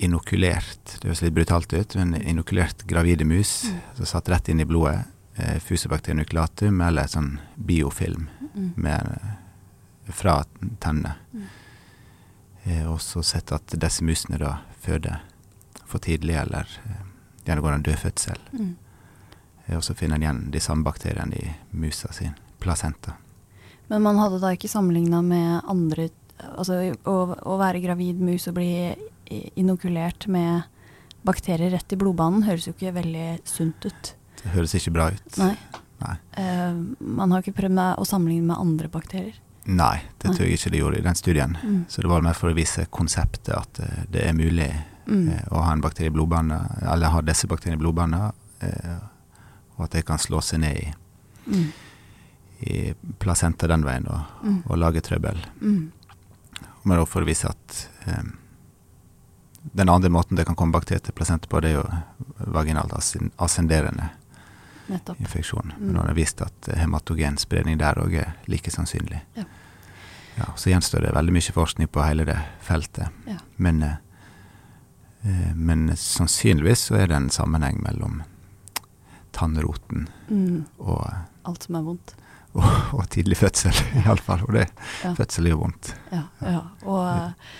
inokulert, 0.00 0.96
det 1.00 1.08
høres 1.10 1.20
litt 1.22 1.34
brutalt 1.36 1.72
ut, 1.76 1.94
men 1.96 2.14
inokulert 2.22 2.86
gravide 2.88 3.24
mus, 3.26 3.64
Mm. 3.68 3.80
som 3.96 4.06
satt 4.06 4.28
rett 4.28 4.48
inn 4.48 4.60
i 4.60 4.64
blodet 4.64 5.04
eh, 5.36 5.58
fusibacterium 5.58 6.80
eller 6.86 7.04
sånn 7.06 7.38
biofilm 7.56 8.28
Mm. 8.54 8.72
med, 8.76 9.20
fra 10.08 10.44
tennene. 10.80 11.14
Mm. 11.34 11.44
Eh, 12.64 12.86
og 12.90 12.98
så 13.00 13.22
sett 13.24 13.52
at 13.52 13.66
disse 13.66 14.02
musene 14.02 14.38
da 14.38 14.58
føder 14.82 15.20
for 15.90 16.02
tidlig 16.02 16.38
eller 16.40 16.70
eh, 16.84 17.02
gjennomgår 17.44 17.76
en 17.78 17.84
død 17.88 17.98
fødsel. 18.04 18.40
Mm. 18.52 18.70
Eh, 19.66 19.76
og 19.76 19.84
så 19.84 19.94
finner 19.94 20.16
en 20.16 20.22
igjen 20.26 20.40
de 20.54 20.62
samme 20.62 20.86
bakteriene 20.86 21.36
i 21.36 21.50
musa 21.70 22.12
sin 22.12 22.34
placenta. 22.60 23.16
Men 23.90 24.02
man 24.02 24.18
hadde 24.22 24.40
da 24.42 24.52
ikke 24.54 24.70
sammenligna 24.70 25.22
med 25.22 25.60
andre 25.68 26.10
Altså 26.40 26.78
å, 27.04 27.14
å 27.36 27.54
være 27.60 27.82
gravid 27.84 28.16
mus 28.24 28.46
og 28.48 28.54
bli 28.56 28.94
inokulert 29.60 30.24
med 30.32 30.62
bakterier 31.20 31.74
rett 31.74 31.92
i 31.92 31.98
blodbanen 32.00 32.46
høres 32.46 32.64
jo 32.64 32.72
ikke 32.72 32.94
veldig 32.96 33.26
sunt 33.44 33.84
ut. 33.84 34.12
Det 34.40 34.54
høres 34.54 34.72
ikke 34.78 34.94
bra 34.94 35.10
ut. 35.12 35.36
Nei. 35.36 35.50
Nei. 36.00 36.14
Uh, 36.32 36.80
man 37.20 37.34
har 37.34 37.44
ikke 37.44 37.58
prøvd 37.58 37.76
med 37.76 38.00
å 38.00 38.06
sammenligne 38.08 38.48
med 38.48 38.56
andre 38.56 38.88
bakterier. 38.88 39.36
Nei, 39.68 39.98
det 40.16 40.32
tror 40.32 40.48
jeg 40.48 40.56
ikke 40.56 40.72
de 40.72 40.80
gjorde 40.80 41.02
i 41.02 41.04
den 41.04 41.20
studien. 41.20 41.58
Mm. 41.60 41.82
Så 41.92 42.00
det 42.00 42.10
var 42.14 42.24
mer 42.24 42.40
for 42.40 42.48
å 42.48 42.56
vise 42.56 42.86
konseptet 42.88 43.52
at 43.52 43.82
det 44.08 44.24
er 44.24 44.32
mulig 44.32 44.70
Mm. 45.10 45.28
eh, 45.28 45.44
å 45.50 45.62
ha 45.64 45.72
en 45.72 45.80
bakterie 45.82 46.06
i 46.06 46.14
blodbanen, 46.14 46.68
eller 46.86 47.10
ha 47.10 47.20
disse 47.26 47.48
bakteriene 47.50 47.80
i 47.80 47.82
blodbanen, 47.82 48.32
eh, 48.60 48.98
og 49.76 49.84
at 49.84 49.90
det 49.96 50.04
kan 50.06 50.18
slå 50.22 50.40
seg 50.42 50.60
ned 50.60 50.76
i, 50.76 50.94
Mm. 51.50 51.72
i 52.60 52.94
placenta 53.18 53.66
den 53.66 53.82
veien 53.84 54.06
og, 54.06 54.20
Mm. 54.44 54.62
og 54.66 54.78
lage 54.78 55.00
trøbbel. 55.02 55.38
Mm. 55.60 55.90
Men 56.84 56.96
da 56.98 57.04
for 57.04 57.22
å 57.22 57.26
vise 57.26 57.48
at 57.48 57.88
um, 58.06 58.36
den 59.74 59.88
andre 59.88 60.08
måten 60.10 60.36
det 60.36 60.46
kan 60.46 60.54
komme 60.56 60.72
bakterier 60.72 61.02
til 61.02 61.12
placenta 61.12 61.48
på, 61.48 61.60
det 61.60 61.70
er 61.74 61.82
jo 61.82 62.52
vaginalt 62.52 62.92
ascenderende 63.38 64.10
Nettopp. 64.88 65.20
infeksjon. 65.20 65.72
Mm. 65.76 65.80
Men 65.86 65.94
nå 65.94 66.00
har 66.00 66.08
det 66.08 66.16
vist 66.16 66.40
at 66.42 66.70
hematogenspredning 66.76 67.78
der 67.78 67.94
òg 68.00 68.14
er 68.14 68.32
like 68.48 68.70
sannsynlig. 68.70 69.20
Ja. 69.36 69.44
Ja, 70.38 70.44
så 70.56 70.70
gjenstår 70.70 71.02
det 71.02 71.12
veldig 71.14 71.32
mye 71.32 71.52
forskning 71.52 71.88
på 71.88 72.02
hele 72.06 72.24
det 72.24 72.38
feltet. 72.62 73.08
Ja. 73.26 73.36
Men, 73.58 73.82
eh, 73.82 73.88
eh, 73.90 73.96
men 75.54 75.90
sannsynligvis 76.00 76.86
så 76.88 76.94
er 77.02 77.10
det 77.10 77.16
en 77.18 77.30
sammenheng 77.30 77.82
mellom 77.84 78.22
tannroten 79.36 80.08
Mm. 80.30 80.64
og, 80.78 81.04
Alt 81.44 81.62
som 81.66 81.76
er 81.76 81.82
vondt. 81.86 82.14
og, 82.58 82.64
og 82.96 83.04
tidlig 83.12 83.36
fødsel, 83.38 83.74
iallfall. 84.04 84.42
Og 84.48 84.54
det, 84.56 84.66
Ja. 85.04 85.12
fødsel 85.14 85.46
er 85.46 85.50
jo 85.54 85.60
vondt. 85.62 85.92
Ja. 86.12 86.22
ja. 86.42 86.62
Og, 86.84 87.04
eh, 87.06 87.52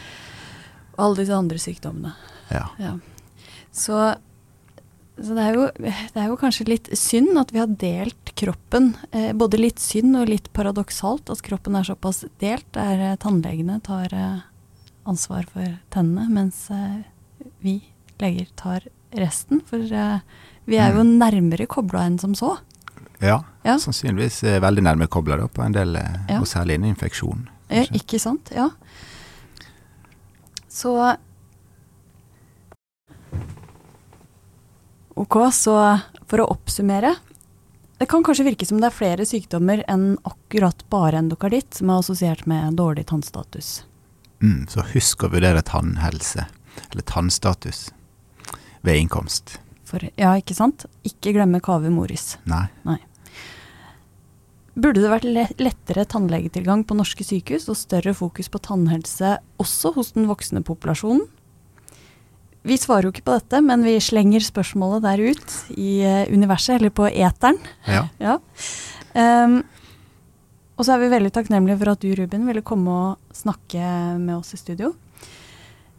og 0.97 1.05
alle 1.05 1.21
disse 1.23 1.37
andre 1.37 1.59
sykdommene. 1.63 2.13
Ja. 2.51 2.65
Ja. 2.83 2.93
Så, 3.73 3.99
så 5.21 5.37
det, 5.37 5.45
er 5.47 5.55
jo, 5.55 5.69
det 5.79 6.17
er 6.19 6.27
jo 6.33 6.37
kanskje 6.41 6.67
litt 6.69 6.91
synd 6.99 7.39
at 7.39 7.53
vi 7.55 7.61
har 7.63 7.71
delt 7.81 8.33
kroppen. 8.41 8.93
Eh, 9.13 9.31
både 9.39 9.61
litt 9.61 9.79
synd 9.83 10.17
og 10.19 10.29
litt 10.33 10.51
paradoksalt 10.57 11.31
at 11.31 11.43
kroppen 11.47 11.77
er 11.79 11.87
såpass 11.87 12.25
delt, 12.43 12.67
der 12.75 13.05
eh, 13.13 13.17
tannlegene 13.23 13.79
tar 13.87 14.11
eh, 14.17 14.41
ansvar 15.11 15.47
for 15.53 15.79
tennene, 15.95 16.27
mens 16.35 16.67
eh, 16.75 17.01
vi 17.61 17.83
leger 18.21 18.47
tar 18.57 18.81
resten. 19.17 19.61
For 19.67 19.79
eh, 19.81 20.21
vi 20.67 20.77
er 20.79 20.93
jo 20.95 21.03
Mm. 21.05 21.19
nærmere 21.19 21.67
kobla 21.67 22.07
enn 22.07 22.19
som 22.21 22.35
så. 22.35 22.59
ja. 23.21 23.43
Ja. 23.65 23.75
Sannsynligvis 23.77 24.43
er 24.49 24.61
veldig 24.61 24.83
nærme 24.83 25.07
kobla 25.07 25.37
på 25.49 25.63
en 25.65 25.73
del, 25.73 25.97
eh, 25.97 26.17
Ja. 26.31 26.39
og 26.41 26.47
særlig 26.47 26.75
innen 26.79 26.95
infeksjon. 26.95 27.49
Eh, 27.69 27.85
kanskje. 27.87 28.01
ikke 28.01 28.19
sant? 28.21 28.51
Ja. 28.55 28.71
Så 30.69 31.17
Ok, 35.17 35.37
så 35.53 36.01
for 36.27 36.39
å 36.41 36.47
oppsummere. 36.55 37.15
Det 37.99 38.07
kan 38.09 38.23
kanskje 38.25 38.47
virke 38.47 38.65
som 38.67 38.81
det 38.81 38.87
er 38.89 38.97
flere 38.97 39.27
sykdommer 39.29 39.83
enn 39.91 40.15
akkurat 40.25 40.81
bare 40.89 41.19
endokarditt 41.21 41.75
som 41.77 41.91
er 41.93 42.01
assosiert 42.01 42.47
med 42.49 42.79
dårlig 42.79 43.05
tannstatus. 43.11 43.83
Mm, 44.41 44.65
så 44.73 44.81
husk 44.95 45.27
å 45.27 45.29
vurdere 45.35 45.61
tannhelse, 45.63 46.47
eller 46.91 47.07
tannstatus, 47.07 47.89
ved 48.87 49.03
innkomst. 49.03 49.59
For, 49.89 50.03
ja, 50.17 50.35
ikke 50.39 50.55
sant? 50.55 50.87
Ikke 51.07 51.35
glemme 51.35 51.61
Kave 51.65 51.91
moris. 51.93 52.37
Nei. 52.49 52.69
Burde 54.81 55.03
det 55.03 55.11
vært 55.11 55.59
lettere 55.61 56.07
tannlegetilgang 56.09 56.85
på 56.87 56.97
norske 56.97 57.27
sykehus 57.27 57.67
og 57.73 57.79
større 57.79 58.15
fokus 58.17 58.49
på 58.53 58.61
tannhelse 58.63 59.37
også 59.61 59.93
hos 59.97 60.15
den 60.17 60.31
voksne 60.31 60.63
populasjonen? 60.65 61.27
Vi 62.63 62.77
svarer 62.77 63.09
jo 63.09 63.13
ikke 63.15 63.25
på 63.25 63.37
dette, 63.39 63.63
men 63.65 63.83
vi 63.87 63.97
slenger 64.05 64.45
spørsmålet 64.45 65.05
der 65.07 65.23
ut 65.33 65.55
i 65.81 66.01
eh, 66.05 66.29
universet, 66.29 66.77
eller 66.77 66.93
på 66.93 67.09
eteren. 67.11 67.61
Ja. 67.89 68.07
Ja. 68.21 68.39
Um, 69.11 69.63
og 70.79 70.87
så 70.87 70.95
er 70.95 71.01
vi 71.03 71.09
veldig 71.11 71.33
takknemlige 71.35 71.81
for 71.81 71.91
at 71.93 72.05
du, 72.05 72.13
Ruben, 72.15 72.45
ville 72.47 72.63
komme 72.65 72.93
og 72.95 73.37
snakke 73.37 73.81
med 74.21 74.37
oss 74.37 74.55
i 74.55 74.61
studio. 74.61 74.93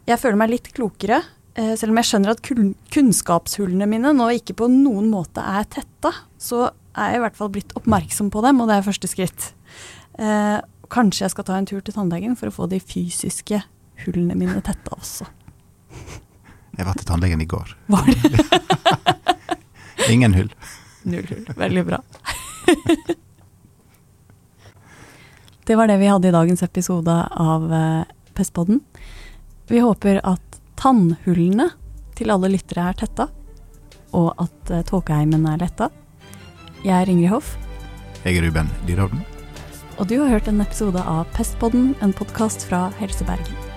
Jeg 0.08 0.18
føler 0.18 0.38
meg 0.40 0.50
litt 0.50 0.70
klokere, 0.74 1.20
eh, 1.54 1.74
selv 1.78 1.94
om 1.94 2.00
jeg 2.00 2.08
skjønner 2.10 2.34
at 2.34 2.42
kunnskapshullene 2.94 3.86
mine 3.86 4.10
nå 4.16 4.26
ikke 4.38 4.56
på 4.58 4.66
noen 4.70 5.10
måte 5.12 5.44
er 5.44 5.68
tetta. 5.70 6.10
Så 6.38 6.64
er 6.96 7.14
jeg 7.14 7.20
i 7.20 7.24
hvert 7.24 7.38
fall 7.38 7.52
blitt 7.54 7.74
oppmerksom 7.78 8.30
på 8.34 8.42
dem, 8.44 8.60
og 8.60 8.68
det 8.68 8.80
er 8.80 8.88
første 8.88 9.10
skritt. 9.10 9.52
Eh, 10.18 10.58
kanskje 10.92 11.24
jeg 11.24 11.34
skal 11.36 11.46
ta 11.48 11.54
en 11.56 11.68
tur 11.68 11.80
til 11.80 11.94
tannlegen 11.94 12.34
for 12.36 12.50
å 12.50 12.54
få 12.54 12.66
de 12.68 12.80
fysiske 12.82 13.62
hullene 14.04 14.36
mine 14.36 14.60
tetta 14.66 14.98
også. 14.98 15.28
Jeg 16.72 16.86
var 16.88 16.96
til 16.96 17.04
tannlegen 17.04 17.42
i 17.44 17.46
går. 17.46 17.74
Var 17.92 18.06
det 18.08 18.46
Ingen 20.12 20.32
hull. 20.32 20.48
null 21.04 21.26
hull? 21.28 21.44
Veldig 21.56 21.82
bra. 21.84 21.98
det 25.68 25.76
var 25.76 25.92
det 25.92 25.98
vi 26.00 26.08
hadde 26.08 26.30
i 26.30 26.34
dagens 26.34 26.64
episode 26.64 27.12
av 27.28 27.68
eh, 27.76 28.08
Pestpodden. 28.32 28.80
Vi 29.72 29.80
håper 29.80 30.18
at 30.28 30.58
tannhullene 30.76 31.70
til 32.18 32.28
alle 32.34 32.50
lyttere 32.52 32.90
er 32.90 32.98
tetta, 33.00 33.24
og 34.12 34.34
at 34.42 34.68
eh, 34.68 34.82
tåkeheimen 34.84 35.46
er 35.48 35.62
letta. 35.62 35.88
Jeg 36.84 36.92
er 36.92 37.08
Ingrid 37.08 37.32
Hoff, 37.32 37.54
Jeg 38.26 38.36
er 38.36 38.44
Ruben 38.44 38.68
Dyrhovden. 38.84 39.24
og 39.96 40.08
du 40.08 40.18
har 40.20 40.28
hørt 40.28 40.48
en 40.48 40.60
episode 40.60 41.00
av 41.00 41.24
Pestpodden, 41.32 41.94
en 42.02 42.12
podkast 42.12 42.68
fra 42.68 42.90
Helse 43.00 43.24
Bergen. 43.24 43.71